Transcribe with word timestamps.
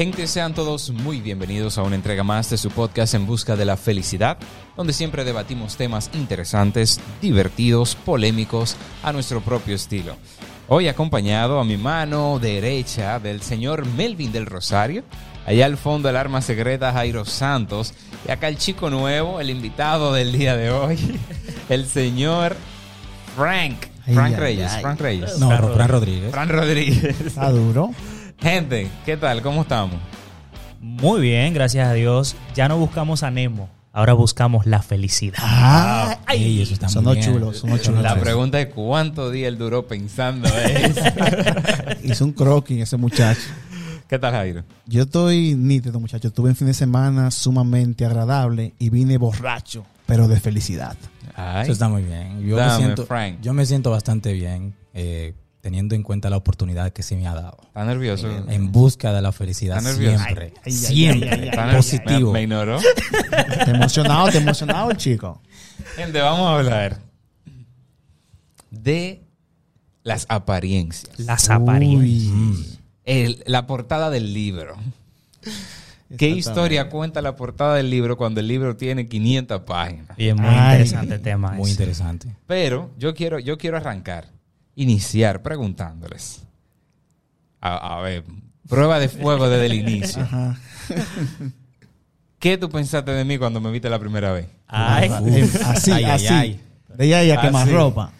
Gente, 0.00 0.26
sean 0.28 0.54
todos 0.54 0.88
muy 0.88 1.20
bienvenidos 1.20 1.76
a 1.76 1.82
una 1.82 1.94
entrega 1.94 2.24
más 2.24 2.48
de 2.48 2.56
su 2.56 2.70
podcast 2.70 3.12
En 3.12 3.26
Busca 3.26 3.54
de 3.54 3.66
la 3.66 3.76
Felicidad, 3.76 4.38
donde 4.74 4.94
siempre 4.94 5.24
debatimos 5.24 5.76
temas 5.76 6.08
interesantes, 6.14 6.98
divertidos, 7.20 7.96
polémicos, 7.96 8.76
a 9.02 9.12
nuestro 9.12 9.42
propio 9.42 9.74
estilo. 9.74 10.16
Hoy 10.68 10.88
acompañado 10.88 11.60
a 11.60 11.64
mi 11.64 11.76
mano 11.76 12.38
derecha 12.38 13.18
del 13.18 13.42
señor 13.42 13.84
Melvin 13.84 14.32
del 14.32 14.46
Rosario, 14.46 15.04
allá 15.44 15.66
al 15.66 15.76
fondo 15.76 16.08
el 16.08 16.16
arma 16.16 16.40
secreta 16.40 16.94
Jairo 16.94 17.26
Santos, 17.26 17.92
y 18.26 18.30
acá 18.30 18.48
el 18.48 18.56
chico 18.56 18.88
nuevo, 18.88 19.38
el 19.38 19.50
invitado 19.50 20.14
del 20.14 20.32
día 20.32 20.56
de 20.56 20.70
hoy, 20.70 21.20
el 21.68 21.84
señor 21.84 22.56
Frank. 23.36 23.76
Frank 24.06 24.32
ay, 24.32 24.40
Reyes, 24.40 24.72
ay. 24.72 24.80
Frank 24.80 24.98
Reyes. 24.98 25.38
No, 25.38 25.50
Fran 25.74 25.88
Rodríguez. 25.88 26.30
Fran 26.30 26.48
Rodríguez. 26.48 27.20
Está 27.20 27.50
duro. 27.50 27.90
Gente, 28.42 28.88
¿qué 29.04 29.16
tal? 29.16 29.42
¿Cómo 29.42 29.62
estamos? 29.62 29.96
Muy 30.80 31.20
bien, 31.20 31.52
gracias 31.52 31.86
a 31.86 31.92
Dios. 31.92 32.36
Ya 32.54 32.68
no 32.68 32.78
buscamos 32.78 33.22
a 33.22 33.30
Nemo, 33.30 33.68
ahora 33.92 34.14
buscamos 34.14 34.66
la 34.66 34.80
felicidad. 34.82 35.38
Ah, 35.42 36.18
Ay, 36.26 36.62
eso 36.62 36.72
está 36.72 36.88
son 36.88 37.04
los 37.04 37.18
chulos, 37.20 37.58
son 37.58 37.70
los 37.70 37.82
chulos. 37.82 38.02
La 38.02 38.16
pregunta 38.18 38.58
es 38.60 38.72
cuánto 38.72 39.30
día 39.30 39.48
él 39.48 39.58
duró 39.58 39.86
pensando 39.86 40.48
eso. 40.58 41.00
Hizo 42.02 42.24
un 42.24 42.32
croquis 42.32 42.82
ese 42.82 42.96
muchacho. 42.96 43.42
¿Qué 44.08 44.18
tal, 44.18 44.32
Jairo? 44.32 44.64
Yo 44.86 45.02
estoy 45.02 45.54
nítido, 45.54 46.00
muchacho. 46.00 46.32
Tuve 46.32 46.50
un 46.50 46.56
fin 46.56 46.66
de 46.66 46.74
semana 46.74 47.30
sumamente 47.30 48.04
agradable 48.06 48.74
y 48.78 48.88
vine 48.90 49.18
borracho, 49.18 49.84
pero 50.06 50.26
de 50.26 50.40
felicidad. 50.40 50.96
Ay, 51.36 51.64
Eso 51.64 51.72
está 51.72 51.88
muy 51.88 52.02
bien. 52.02 52.40
Yo, 52.44 52.56
Dame, 52.56 52.72
me 52.72 52.78
siento, 52.78 53.06
Frank. 53.06 53.36
yo 53.40 53.52
me 53.52 53.66
siento 53.66 53.90
bastante 53.92 54.32
bien 54.32 54.74
eh, 54.94 55.34
teniendo 55.60 55.94
en 55.94 56.02
cuenta 56.02 56.30
la 56.30 56.36
oportunidad 56.36 56.92
que 56.92 57.02
se 57.02 57.16
me 57.16 57.26
ha 57.26 57.34
dado. 57.34 57.58
¿Está 57.66 57.84
nervioso? 57.84 58.28
En 58.48 58.72
busca 58.72 59.12
de 59.12 59.20
la 59.22 59.32
felicidad 59.32 59.78
Está 59.78 59.90
nervioso. 59.90 60.22
siempre. 60.24 60.46
Ay, 60.56 60.60
ay, 60.64 60.72
siempre. 60.72 61.30
ay, 61.30 61.38
ay, 61.42 61.48
¿Está 61.48 61.66
nervioso? 61.66 61.96
positivo. 61.98 62.32
Me, 62.32 62.38
me 62.38 62.42
ignoró. 62.44 62.78
Te 63.64 63.70
emocionado, 63.70 64.28
te 64.30 64.38
emocionado 64.38 64.90
el 64.90 64.96
chico. 64.96 65.40
Gente, 65.96 66.20
vamos 66.20 66.46
a 66.48 66.58
hablar 66.58 66.98
de 68.70 69.22
las 70.02 70.26
apariencias. 70.28 71.18
Las 71.18 71.50
apariencias. 71.50 72.78
El- 73.04 73.42
la 73.46 73.66
portada 73.66 74.10
del 74.10 74.32
libro. 74.32 74.76
¿Qué 76.16 76.28
historia 76.28 76.88
cuenta 76.88 77.22
la 77.22 77.36
portada 77.36 77.76
del 77.76 77.88
libro 77.88 78.16
cuando 78.16 78.40
el 78.40 78.48
libro 78.48 78.76
tiene 78.76 79.08
500 79.08 79.62
páginas? 79.62 80.18
Y 80.18 80.28
es 80.28 80.36
muy 80.36 80.48
Ay. 80.48 80.72
interesante 80.72 81.14
el 81.14 81.20
tema. 81.20 81.52
Muy 81.52 81.62
ese. 81.64 81.70
interesante. 81.72 82.36
Pero 82.46 82.90
yo 82.98 83.14
quiero, 83.14 83.38
yo 83.38 83.58
quiero 83.58 83.76
arrancar, 83.76 84.28
iniciar 84.74 85.42
preguntándoles. 85.42 86.42
A, 87.60 87.98
a 87.98 88.00
ver, 88.02 88.24
prueba 88.68 88.98
de 88.98 89.08
fuego 89.08 89.48
desde 89.48 89.66
el 89.66 89.74
inicio. 89.74 90.22
Ajá. 90.22 90.58
¿Qué 92.38 92.56
tú 92.56 92.70
pensaste 92.70 93.10
de 93.10 93.24
mí 93.24 93.36
cuando 93.38 93.60
me 93.60 93.70
viste 93.70 93.90
la 93.90 93.98
primera 93.98 94.32
vez? 94.32 94.46
Ay, 94.66 95.10
Eh, 95.26 95.48
así, 95.66 95.90
Ay, 95.92 96.04
ay, 96.04 96.10
así. 96.12 96.26
ay. 96.28 96.60
De 96.96 97.06
ella 97.06 97.22
y 97.24 97.30
a 97.30 97.40
quemar 97.40 97.64
Así. 97.64 97.72
ropa. 97.72 98.12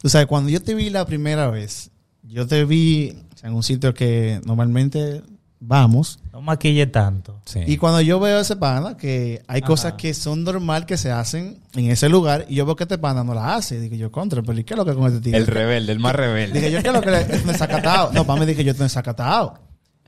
Tú 0.00 0.08
sabes, 0.08 0.26
cuando 0.26 0.50
yo 0.50 0.62
te 0.62 0.74
vi 0.74 0.88
la 0.90 1.04
primera 1.04 1.48
vez, 1.48 1.90
yo 2.22 2.46
te 2.46 2.64
vi 2.64 3.16
en 3.42 3.54
un 3.54 3.62
sitio 3.62 3.92
que 3.92 4.40
normalmente 4.44 5.22
vamos. 5.66 6.18
no 6.32 6.40
maquille 6.42 6.86
tanto. 6.86 7.40
Sí. 7.44 7.60
Y 7.66 7.76
cuando 7.76 8.00
yo 8.00 8.20
veo 8.20 8.38
a 8.38 8.40
ese 8.42 8.56
pana, 8.56 8.96
que 8.96 9.42
hay 9.48 9.62
cosas 9.62 9.94
que 9.94 10.14
son 10.14 10.44
normal 10.44 10.86
que 10.86 10.96
se 10.96 11.10
hacen 11.10 11.58
en 11.74 11.90
ese 11.90 12.08
lugar, 12.08 12.46
y 12.48 12.54
yo 12.56 12.66
veo 12.66 12.76
que 12.76 12.84
este 12.84 12.98
pana 12.98 13.24
no 13.24 13.34
la 13.34 13.54
hace, 13.56 13.80
dije 13.80 13.96
yo, 13.98 14.10
contra, 14.12 14.42
pero 14.42 14.58
¿y 14.58 14.64
qué 14.64 14.74
es 14.74 14.78
lo 14.78 14.84
que 14.84 14.94
con 14.94 15.06
este 15.06 15.20
tío? 15.20 15.36
El 15.36 15.46
rebelde, 15.46 15.92
el 15.92 15.98
más 15.98 16.14
rebelde. 16.14 16.58
Dije 16.60 16.70
yo, 16.72 16.82
¿qué 16.82 16.88
es 16.88 16.94
lo 16.94 17.00
que 17.00 17.10
le- 17.10 17.20
es 17.22 17.42
un 17.42 17.48
desacatado? 17.52 18.12
No, 18.12 18.24
para 18.26 18.40
mí 18.40 18.46
dije 18.46 18.62
yo, 18.64 18.70
estoy 18.72 18.84
desacatado. 18.84 19.58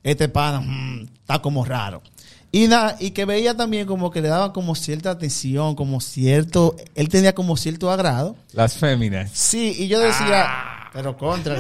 Este 0.03 0.29
pana 0.29 0.61
mm, 0.61 1.09
está 1.20 1.41
como 1.41 1.64
raro. 1.64 2.03
Y 2.51 2.67
nada, 2.67 2.97
y 2.98 3.11
que 3.11 3.27
veía 3.27 3.55
también 3.55 3.86
como 3.86 4.11
que 4.11 4.23
le 4.23 4.29
daba 4.29 4.55
como 4.55 4.74
cierta 4.74 5.11
atención, 5.11 5.74
como 5.74 6.01
cierto, 6.01 6.77
él 6.95 7.08
tenía 7.11 7.35
como 7.35 7.57
cierto 7.58 7.91
agrado. 7.91 8.36
Las 8.55 8.74
féminas. 8.74 9.30
Sí, 9.35 9.74
y 9.79 9.89
yo 9.89 9.98
decía, 10.01 10.47
pero 10.92 11.16
contra, 11.16 11.56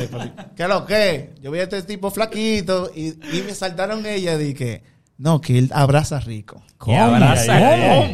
¿qué 0.56 0.68
lo 0.68 0.86
que? 0.86 1.34
Yo 1.40 1.50
vi 1.50 1.60
a 1.60 1.64
este 1.64 1.82
tipo 1.82 2.10
flaquito 2.10 2.90
y, 2.94 3.08
y 3.36 3.42
me 3.42 3.54
saltaron 3.54 4.04
ella 4.06 4.36
dije, 4.38 4.82
no, 5.18 5.40
que 5.40 5.58
él 5.58 5.70
abraza 5.74 6.20
rico. 6.20 6.62
Y 6.86 6.94
abraza, 6.94 7.58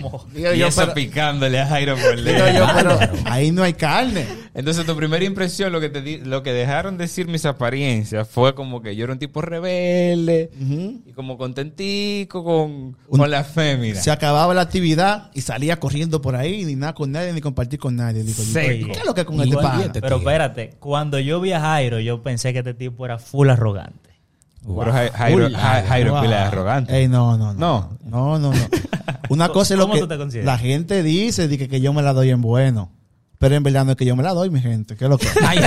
¿cómo? 0.00 0.24
Digo 0.32 0.54
Y 0.54 0.58
yo, 0.60 0.68
eso 0.68 0.80
pero, 0.80 0.94
picándole 0.94 1.60
a 1.60 1.66
Jairo 1.66 1.96
por 1.96 2.16
digo 2.16 2.32
lejos. 2.38 2.54
yo, 2.56 2.66
pero 2.74 2.98
ahí 3.26 3.50
no 3.52 3.62
hay 3.62 3.74
carne. 3.74 4.24
Entonces, 4.54 4.86
tu 4.86 4.96
primera 4.96 5.22
impresión, 5.22 5.70
lo 5.70 5.82
que 5.82 5.90
te 5.90 6.00
di- 6.00 6.16
lo 6.18 6.42
que 6.42 6.52
dejaron 6.54 6.96
decir 6.96 7.28
mis 7.28 7.44
apariencias, 7.44 8.26
fue 8.26 8.54
como 8.54 8.80
que 8.80 8.96
yo 8.96 9.04
era 9.04 9.12
un 9.12 9.18
tipo 9.18 9.42
rebelde 9.42 10.50
y 11.06 11.12
como 11.12 11.36
contentico 11.36 12.42
con, 12.42 12.70
Un- 13.08 13.18
con 13.18 13.30
las 13.30 13.48
féminas. 13.48 14.02
Se 14.02 14.10
acababa 14.10 14.54
la 14.54 14.62
actividad 14.62 15.30
y 15.34 15.42
salía 15.42 15.78
corriendo 15.78 16.22
por 16.22 16.34
ahí, 16.34 16.64
ni 16.64 16.74
nada 16.74 16.94
con 16.94 17.12
nadie, 17.12 17.34
ni 17.34 17.42
compartir 17.42 17.78
con 17.78 17.94
nadie. 17.96 18.22
Digo, 18.22 18.42
Seco. 18.42 18.86
¿qué 18.92 18.98
es 19.00 19.04
lo 19.04 19.14
que 19.14 19.20
es 19.22 19.26
con 19.26 19.36
este 19.36 19.48
igual 19.50 19.66
pana? 19.66 19.78
diete. 19.78 20.00
Pero 20.00 20.16
tigre. 20.20 20.32
espérate, 20.32 20.70
cuando 20.80 21.18
yo 21.18 21.38
vi 21.40 21.52
a 21.52 21.60
Jairo, 21.60 22.00
yo 22.00 22.22
pensé 22.22 22.54
que 22.54 22.60
este 22.60 22.72
tipo 22.72 23.04
era 23.04 23.18
full 23.18 23.50
arrogante. 23.50 24.03
Pero 24.66 24.92
Jairo, 24.92 25.46
Uy, 25.46 25.52
Ja- 25.54 25.84
Jairo 25.86 26.12
Wow. 26.12 26.22
pila 26.22 26.36
de 26.36 26.42
arrogante. 26.42 26.96
Ey, 26.98 27.08
no, 27.08 27.36
no, 27.36 27.52
no. 27.54 27.58
No. 27.60 27.98
No, 28.04 28.38
no, 28.38 28.52
no. 28.52 28.60
Una 29.28 29.48
cosa 29.48 29.74
es 29.74 29.78
lo 29.78 29.88
¿Cómo 29.88 30.06
que 30.08 30.42
la 30.42 30.58
gente 30.58 31.02
dice, 31.02 31.48
de 31.48 31.58
que, 31.58 31.68
que 31.68 31.80
yo 31.80 31.92
me 31.92 32.02
la 32.02 32.12
doy 32.12 32.30
en 32.30 32.40
bueno. 32.40 32.90
Pero 33.38 33.56
en 33.56 33.62
verdad 33.62 33.84
no 33.84 33.90
es 33.92 33.96
que 33.96 34.04
yo 34.06 34.14
me 34.16 34.22
la 34.22 34.32
doy, 34.32 34.48
mi 34.50 34.60
gente. 34.60 34.96
¿Qué 34.96 35.04
es 35.04 35.10
lo 35.10 35.18
que? 35.18 35.26
Ay. 35.46 35.58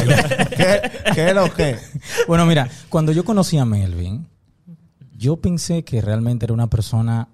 ¿Qué, 0.55 0.81
qué 1.13 1.27
es 1.29 1.35
lo 1.35 1.53
que? 1.53 1.77
Bueno, 2.27 2.45
mira, 2.45 2.69
cuando 2.89 3.11
yo 3.11 3.23
conocí 3.25 3.57
a 3.57 3.65
Melvin, 3.65 4.25
yo 5.15 5.37
pensé 5.37 5.83
que 5.83 6.01
realmente 6.01 6.45
era 6.45 6.53
una 6.53 6.67
persona 6.67 7.27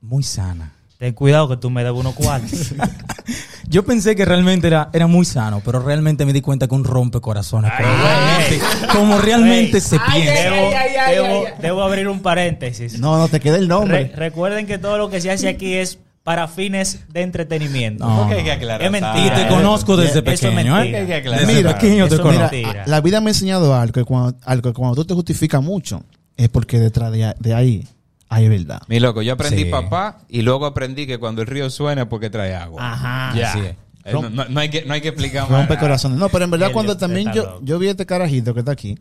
muy 0.00 0.22
sana. 0.22 0.73
Ten 0.98 1.12
cuidado 1.12 1.48
que 1.48 1.56
tú 1.56 1.70
me 1.70 1.82
debes 1.84 1.98
unos 2.00 2.14
cuartos. 2.14 2.72
Yo 3.68 3.84
pensé 3.84 4.14
que 4.14 4.24
realmente 4.24 4.66
era, 4.68 4.90
era 4.92 5.06
muy 5.06 5.24
sano, 5.24 5.60
pero 5.64 5.80
realmente 5.80 6.24
me 6.24 6.32
di 6.32 6.40
cuenta 6.40 6.68
que 6.68 6.74
un 6.74 6.84
rompecorazones. 6.84 7.72
Realmente, 7.76 8.60
como 8.92 9.18
realmente 9.18 9.80
se 9.80 9.98
piensa. 10.12 10.32
debo, 10.42 10.70
debo- 11.10 11.44
debo 11.60 11.82
abrir 11.82 12.06
un 12.08 12.20
paréntesis. 12.20 12.98
No, 13.00 13.18
no 13.18 13.28
te 13.28 13.40
queda 13.40 13.56
el 13.56 13.62
Re- 13.64 13.68
nombre. 13.68 14.12
recuerden 14.14 14.66
que 14.66 14.78
todo 14.78 14.98
lo 14.98 15.10
que 15.10 15.20
se 15.20 15.30
hace 15.30 15.48
aquí 15.48 15.74
es 15.74 15.98
para 16.22 16.46
fines 16.46 17.00
de 17.12 17.22
entretenimiento. 17.22 18.06
No, 18.06 18.26
hay 18.28 18.44
que 18.44 18.52
aclarar. 18.52 18.82
Es 18.82 18.90
mentira. 18.90 19.26
Y 19.26 19.30
te 19.30 19.42
Eh, 19.42 19.48
conozco 19.48 19.96
desde 19.96 20.10
eso 20.10 20.18
es 20.20 20.40
pequeño, 20.40 20.74
mentira. 20.74 20.98
¿eh? 20.98 21.00
Hay 21.00 21.06
que 21.06 21.14
aclarar. 21.14 21.40
Desde 21.46 21.54
Mira, 21.54 21.74
pequeño 21.78 22.08
te 22.08 22.14
eso 22.14 22.22
conozco. 22.22 22.48
Mira, 22.56 22.84
la 22.86 23.00
vida 23.00 23.20
me 23.20 23.30
ha 23.30 23.32
enseñado 23.32 23.74
algo 23.74 23.92
que 23.92 24.04
cuando, 24.04 24.38
algo 24.44 24.70
que 24.70 24.74
cuando 24.74 24.94
tú 24.94 25.04
te 25.06 25.14
justificas 25.14 25.62
mucho 25.62 26.02
es 26.36 26.48
porque 26.48 26.78
detrás 26.78 27.10
de, 27.12 27.34
de 27.38 27.54
ahí 27.54 27.86
hay 28.34 28.48
verdad. 28.48 28.82
Mi 28.88 29.00
loco, 29.00 29.22
yo 29.22 29.32
aprendí 29.34 29.64
Sí. 29.64 29.70
papá 29.70 30.18
y 30.28 30.42
luego 30.42 30.66
aprendí 30.66 31.06
que 31.06 31.18
cuando 31.18 31.42
el 31.42 31.48
río 31.48 31.70
suena 31.70 32.02
es 32.02 32.08
porque 32.08 32.30
trae 32.30 32.54
agua. 32.54 32.92
Ajá. 32.92 33.32
Ya. 33.36 33.50
Así 33.50 33.60
es. 33.60 33.76
Eh, 34.06 34.12
no, 34.12 34.28
no- 34.28 34.44
no 34.46 34.60
hay 34.60 34.68
que, 34.68 34.84
no 34.84 34.92
hay 34.94 35.00
que 35.00 35.08
explicar 35.08 35.42
más. 35.48 35.60
Rompe 35.60 35.78
corazones. 35.78 36.18
No, 36.18 36.28
pero 36.28 36.44
en 36.44 36.50
verdad 36.50 36.70
cuando 36.72 36.92
está 36.92 37.06
también 37.06 37.32
yo, 37.32 37.42
loco. 37.44 37.60
yo 37.62 37.78
vi 37.78 37.88
a 37.88 37.92
este 37.92 38.04
carajito 38.06 38.52
que 38.52 38.60
está 38.60 38.72
aquí, 38.72 38.98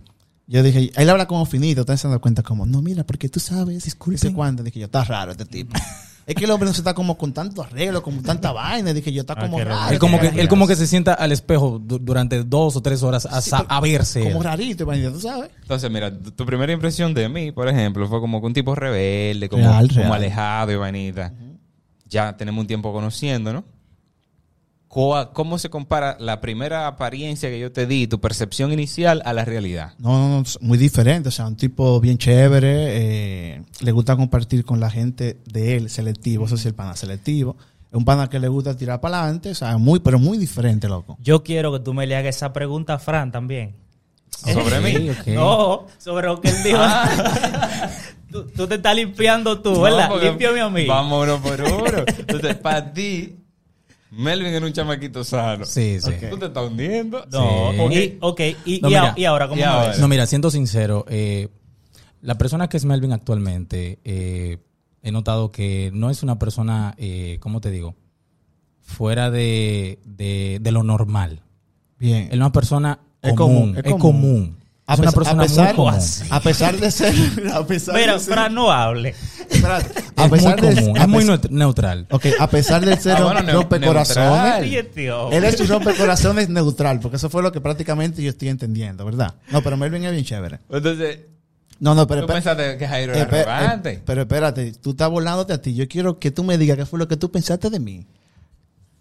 yo 0.47 0.63
dije, 0.63 0.91
él 0.95 1.09
habla 1.09 1.25
como 1.27 1.45
finito, 1.45 1.81
ustedes 1.81 1.99
se 2.01 2.07
dan 2.07 2.19
cuenta 2.19 2.41
como, 2.43 2.65
no, 2.65 2.81
mira, 2.81 3.03
porque 3.03 3.27
tú 3.29 3.39
sabes, 3.39 3.83
disculpe 3.83 4.31
cuándo. 4.33 4.63
Dije 4.63 4.79
yo, 4.79 4.85
está 4.85 5.03
raro 5.03 5.31
este 5.31 5.45
tipo. 5.45 5.73
es 6.25 6.35
que 6.35 6.45
el 6.45 6.51
hombre 6.51 6.67
no 6.67 6.73
se 6.73 6.81
está 6.81 6.93
como 6.93 7.17
con 7.17 7.33
tanto 7.33 7.61
arreglo, 7.61 8.01
como 8.01 8.21
tanta 8.21 8.51
vaina. 8.51 8.93
Dije 8.93 9.11
yo, 9.11 9.21
está 9.21 9.33
Ah, 9.37 9.41
como 9.41 9.57
qué 9.57 9.65
raro. 9.65 9.91
Él 9.91 9.99
como, 9.99 10.19
que, 10.19 10.27
él 10.27 10.47
como 10.47 10.67
que 10.67 10.75
se 10.75 10.87
sienta 10.87 11.13
al 11.13 11.31
espejo 11.31 11.79
du- 11.83 11.99
durante 11.99 12.43
dos 12.43 12.75
o 12.75 12.81
tres 12.81 13.03
horas 13.03 13.25
a, 13.25 13.41
Sí, 13.41 13.51
verse. 13.81 14.23
Como 14.23 14.37
él. 14.39 14.43
rarito, 14.43 14.85
tú 14.85 15.19
sabes. 15.19 15.49
Entonces, 15.61 15.91
mira, 15.91 16.11
tu 16.17 16.45
primera 16.45 16.71
impresión 16.71 17.13
de 17.13 17.27
mí, 17.29 17.51
por 17.51 17.67
ejemplo, 17.67 18.07
fue 18.07 18.19
como 18.19 18.39
que 18.39 18.47
un 18.47 18.53
tipo 18.53 18.73
rebelde, 18.75 19.49
como, 19.49 19.63
Real, 19.63 19.87
como 19.89 19.99
real. 20.01 20.13
alejado 20.13 20.71
y 20.71 20.75
vainita. 20.75 21.33
Ya 22.07 22.37
tenemos 22.37 22.61
un 22.61 22.67
tiempo 22.67 22.93
conociendo, 22.93 23.51
¿no? 23.51 23.63
¿Cómo, 24.93 25.33
¿Cómo 25.33 25.57
se 25.57 25.71
compara 25.71 26.17
la 26.19 26.39
primera 26.39 26.85
apariencia 26.85 27.49
que 27.49 27.59
yo 27.59 27.71
te 27.71 27.87
di, 27.87 28.05
tu 28.05 28.21
percepción 28.21 28.71
inicial, 28.71 29.23
a 29.25 29.33
la 29.33 29.43
realidad? 29.43 29.93
No, 29.97 30.19
no, 30.19 30.29
no, 30.29 30.41
es 30.41 30.61
muy 30.61 30.77
diferente. 30.77 31.29
O 31.29 31.31
sea, 31.31 31.47
un 31.47 31.55
tipo 31.55 31.99
bien 31.99 32.19
chévere. 32.19 33.55
eh, 33.55 33.63
le 33.79 33.91
gusta 33.91 34.15
compartir 34.15 34.63
con 34.63 34.79
la 34.79 34.91
gente 34.91 35.39
de 35.51 35.77
él, 35.77 35.89
selectivo. 35.89 36.45
Eso 36.45 36.57
sí, 36.57 36.67
el 36.67 36.75
pana 36.75 36.95
selectivo. 36.95 37.57
Es 37.89 37.97
un 37.97 38.05
pana 38.05 38.29
que 38.29 38.37
le 38.37 38.47
gusta 38.49 38.77
tirar 38.77 39.01
para 39.01 39.23
adelante. 39.23 39.49
O 39.49 39.55
sea, 39.55 39.75
muy, 39.79 39.99
pero 39.99 40.19
muy 40.19 40.37
diferente, 40.37 40.87
loco. 40.87 41.17
Yo 41.19 41.41
quiero 41.41 41.73
que 41.73 41.79
tú 41.79 41.95
me 41.95 42.05
le 42.05 42.15
hagas 42.15 42.35
esa 42.35 42.53
pregunta 42.53 42.93
a 42.93 42.99
Fran 42.99 43.31
también. 43.31 43.75
Sobre 44.29 44.79
mí. 44.79 45.09
No, 45.33 45.87
sobre 45.97 46.27
lo 46.27 46.39
que 46.39 46.49
él 46.49 46.63
dijo. 46.63 46.77
tú, 48.31 48.45
tú 48.55 48.67
te 48.67 48.75
estás 48.75 48.95
limpiando 48.95 49.59
tú, 49.59 49.81
¿verdad? 49.81 50.09
No, 50.09 50.17
Límpiame 50.19 50.61
a 50.61 50.69
mí. 50.69 50.85
Vamos 50.85 51.23
uno 51.23 51.41
por 51.41 51.61
uno. 51.61 52.03
Entonces, 52.15 52.55
para 52.57 52.93
ti, 52.93 53.42
Melvin 54.15 54.53
era 54.53 54.65
un 54.65 54.73
chamaquito 54.73 55.23
sano. 55.23 55.65
Sí, 55.65 55.99
sí. 55.99 56.11
Tú 56.29 56.37
te 56.37 56.45
estás 56.47 56.69
hundiendo. 56.69 57.25
No, 57.31 57.71
Sí. 57.89 57.95
y, 57.95 58.17
ok, 58.21 58.41
y, 58.65 58.79
No, 58.81 58.89
y, 58.89 58.95
a- 58.95 59.01
mira. 59.01 59.13
y 59.17 59.25
ahora, 59.25 59.47
¿cómo 59.47 59.59
Y 59.59 59.63
ahora. 59.63 59.97
No, 59.97 60.07
mira, 60.07 60.25
siendo 60.25 60.51
sincero, 60.51 61.05
eh, 61.09 61.49
la 62.21 62.37
persona 62.37 62.69
que 62.69 62.77
es 62.77 62.85
Melvin 62.85 63.11
actualmente, 63.13 63.99
eh, 64.03 64.57
he 65.01 65.11
notado 65.11 65.51
que 65.51 65.91
no 65.93 66.09
es 66.09 66.23
una 66.23 66.39
persona, 66.39 66.95
eh, 66.97 67.37
¿cómo 67.41 67.59
te 67.61 67.71
digo? 67.71 67.95
Fuera 68.81 69.31
de, 69.31 69.99
de, 70.05 70.59
de 70.61 70.71
lo 70.71 70.83
normal. 70.83 71.41
Bien. 71.97 72.27
Es 72.29 72.35
una 72.35 72.51
persona 72.51 72.99
Es 73.21 73.33
común. 73.33 73.55
común, 73.73 73.77
es 73.77 73.85
Es 73.85 73.95
común. 73.95 74.57
A 74.85 74.93
Es 74.95 74.99
una 74.99 75.11
pesar- 75.11 75.23
persona 75.23 75.43
a 75.43 75.47
pesar, 75.47 75.65
muy 75.67 75.75
común. 75.75 75.99
a 76.31 76.39
pesar 76.41 76.77
de 76.77 76.91
ser. 76.91 77.13
A 77.53 77.65
pesar 77.65 77.95
Mira, 77.95 78.13
de 78.13 78.19
ser. 78.19 78.33
Fran, 78.33 78.53
no 78.53 78.69
hable. 78.71 79.15
Es 79.49 80.29
muy 80.29 80.39
de- 80.39 80.55
común, 80.81 80.97
a 80.97 81.01
es 81.03 81.07
muy 81.07 81.25
neutral. 81.51 82.07
Ok, 82.11 82.25
a 82.39 82.47
pesar 82.49 82.85
de 82.85 82.97
ser 82.97 83.15
Ah, 83.17 83.23
bueno, 83.23 83.51
rompecorazones. 83.53 84.69
neutral. 84.71 84.91
Tío. 84.93 85.31
Él 85.31 85.43
es 85.45 85.59
un 85.61 85.67
rompecorazones 85.67 86.49
neutral, 86.49 86.99
porque 86.99 87.15
eso 87.17 87.29
fue 87.29 87.41
lo 87.41 87.51
que 87.51 87.61
prácticamente 87.61 88.21
yo 88.21 88.29
estoy 88.29 88.49
entendiendo, 88.49 89.05
¿verdad? 89.05 89.35
No, 89.51 89.61
pero 89.61 89.77
Melvin 89.77 90.03
es 90.05 90.11
bien 90.11 90.25
chévere. 90.25 90.59
Entonces, 90.69 91.19
No, 91.79 91.95
no, 91.95 92.05
pero 92.05 92.25
tú 92.25 92.33
espérate. 92.33 92.55
pensaste 92.63 92.77
que 92.77 92.87
Jairo 92.87 93.13
era 93.13 93.23
arrogante. 93.23 93.91
eh, 93.93 94.01
pero 94.05 94.21
espérate, 94.21 94.73
tú 94.73 94.91
estás 94.91 95.09
volándote 95.09 95.53
a 95.53 95.61
ti. 95.61 95.73
Yo 95.75 95.87
quiero 95.87 96.19
que 96.19 96.31
tú 96.31 96.43
me 96.43 96.57
digas 96.57 96.77
qué 96.77 96.85
fue 96.85 96.99
lo 96.99 97.07
que 97.07 97.15
tú 97.17 97.31
pensaste 97.31 97.69
de 97.69 97.79
mí. 97.79 98.05